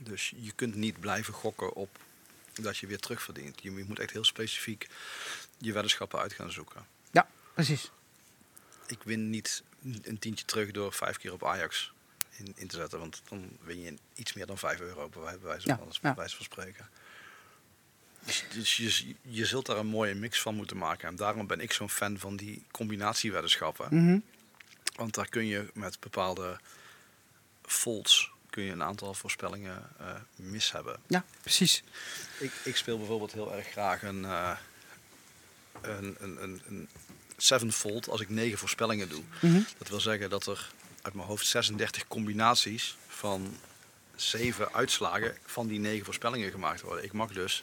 [0.00, 1.98] Dus je kunt niet blijven gokken op
[2.54, 3.62] dat je weer terugverdient.
[3.62, 4.88] Je, je moet echt heel specifiek
[5.58, 6.86] je weddenschappen uit gaan zoeken.
[7.10, 7.90] Ja, precies.
[8.86, 9.62] Ik win niet
[10.02, 11.92] een tientje terug door vijf keer op Ajax
[12.36, 12.98] in, in te zetten.
[12.98, 15.86] Want dan win je iets meer dan 5 euro bij wij- bij wijze Ja, van,
[15.90, 15.98] ja.
[16.00, 16.88] bij wijze van spreken.
[18.26, 21.08] Dus, dus je, je zult daar een mooie mix van moeten maken.
[21.08, 23.88] En daarom ben ik zo'n fan van die combinatiewedenschappen.
[23.90, 24.18] Mhm.
[24.96, 26.60] Want daar kun je met bepaalde
[27.62, 30.96] folds kun je een aantal voorspellingen eh, mis hebben.
[31.06, 31.82] Ja, precies.
[32.38, 36.88] Ik, ik speel bijvoorbeeld heel erg graag een, een, een, een, een
[37.36, 39.22] sevenfold als ik negen voorspellingen doe.
[39.40, 39.60] Mhm.
[39.78, 40.70] Dat wil zeggen dat er
[41.02, 43.56] uit mijn hoofd 36 combinaties van
[44.14, 47.04] zeven uitslagen van die negen voorspellingen gemaakt worden.
[47.04, 47.62] Ik mag dus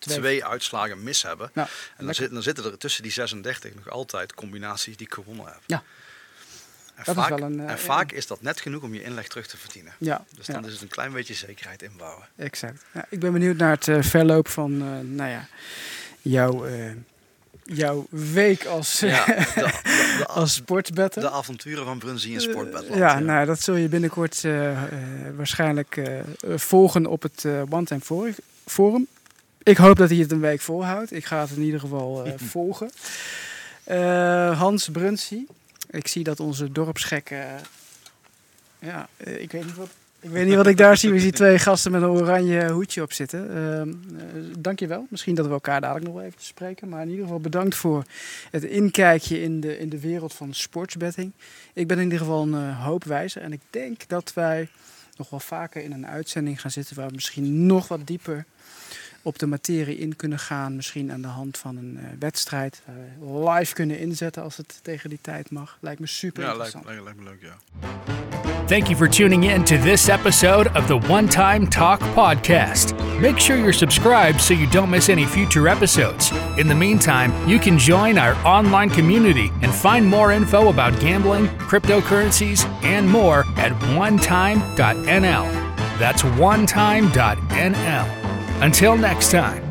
[0.00, 0.18] Twee.
[0.18, 1.50] twee, uitslagen mis hebben.
[1.54, 2.14] En dan, lekker.
[2.14, 5.60] zit, dan zitten er tussen die 36 nog altijd combinaties die ik gewonnen heb.
[5.66, 5.82] Ja.
[6.94, 9.02] En, Dat is vaak, wel een, eh, en vaak is dat net genoeg om je
[9.02, 9.92] inleg terug te verdienen.
[9.98, 10.52] Ja, Dus ja.
[10.52, 12.26] dan is het een klein beetje zekerheid inbouwen.
[12.36, 12.84] Exact.
[12.94, 15.46] Ja, ik ben benieuwd naar het eh, verloop van, eh, nou ja,
[16.22, 16.90] jouw, eh,
[17.64, 19.80] jouw week als, Ja, de, de,
[20.18, 21.22] de, als sportsbetter.
[21.22, 22.94] de avonturen van Brunzie in Sportbedland.
[22.94, 24.88] ja, nou, dat zul je binnenkort eh, eh,
[25.36, 26.24] waarschijnlijk eh, eh,
[26.56, 28.34] volgen op het eh One Time For-
[28.66, 29.06] Forum.
[29.62, 31.12] Ik hoop dat hij het een week volhoudt.
[31.12, 32.90] Ik ga het in ieder geval eh, volgen.
[33.84, 35.46] Eh, Hans Brunsie.
[35.90, 37.30] Ik zie dat onze dorpsgek...
[37.30, 37.44] eh,
[38.78, 39.88] ja, ik weet niet wat...
[40.22, 41.10] Ik weet niet wat ik daar zie.
[41.10, 43.50] We zien twee gasten met een oranje hoedje op zitten.
[43.50, 45.06] Ehm eh, dankjewel.
[45.10, 46.88] Misschien dat we elkaar dadelijk nog wel even spreken.
[46.88, 48.04] Maar in ieder geval bedankt voor
[48.50, 51.32] het inkijkje in de, in de wereld van sportsbetting.
[51.72, 53.42] Ik ben in ieder geval een hoop wijzer.
[53.42, 54.68] En ik denk dat wij
[55.16, 56.96] nog wel vaker in een uitzending gaan zitten...
[56.96, 58.44] waar we misschien nog wat dieper
[59.22, 60.76] op de materie in kunnen gaan.
[60.76, 62.82] Misschien aan de hand van een eh, wedstrijd.
[63.18, 65.78] Waar we live kunnen inzetten als het tegen die tijd mag.
[65.80, 67.04] Lijkt me super Ja, lijkt, interessant.
[67.04, 67.88] lijkt, lijkt me leuk, ja.
[68.66, 72.94] Thank you for tuning in to this episode of the One Time Talk podcast.
[73.20, 76.32] Make sure you're subscribed so you don't miss any future episodes.
[76.56, 81.48] In the meantime, you can join our online community and find more info about gambling,
[81.58, 85.48] cryptocurrencies, and more at onetime.nl.
[85.98, 88.19] That's onetime.nl.
[88.62, 89.69] Until next time.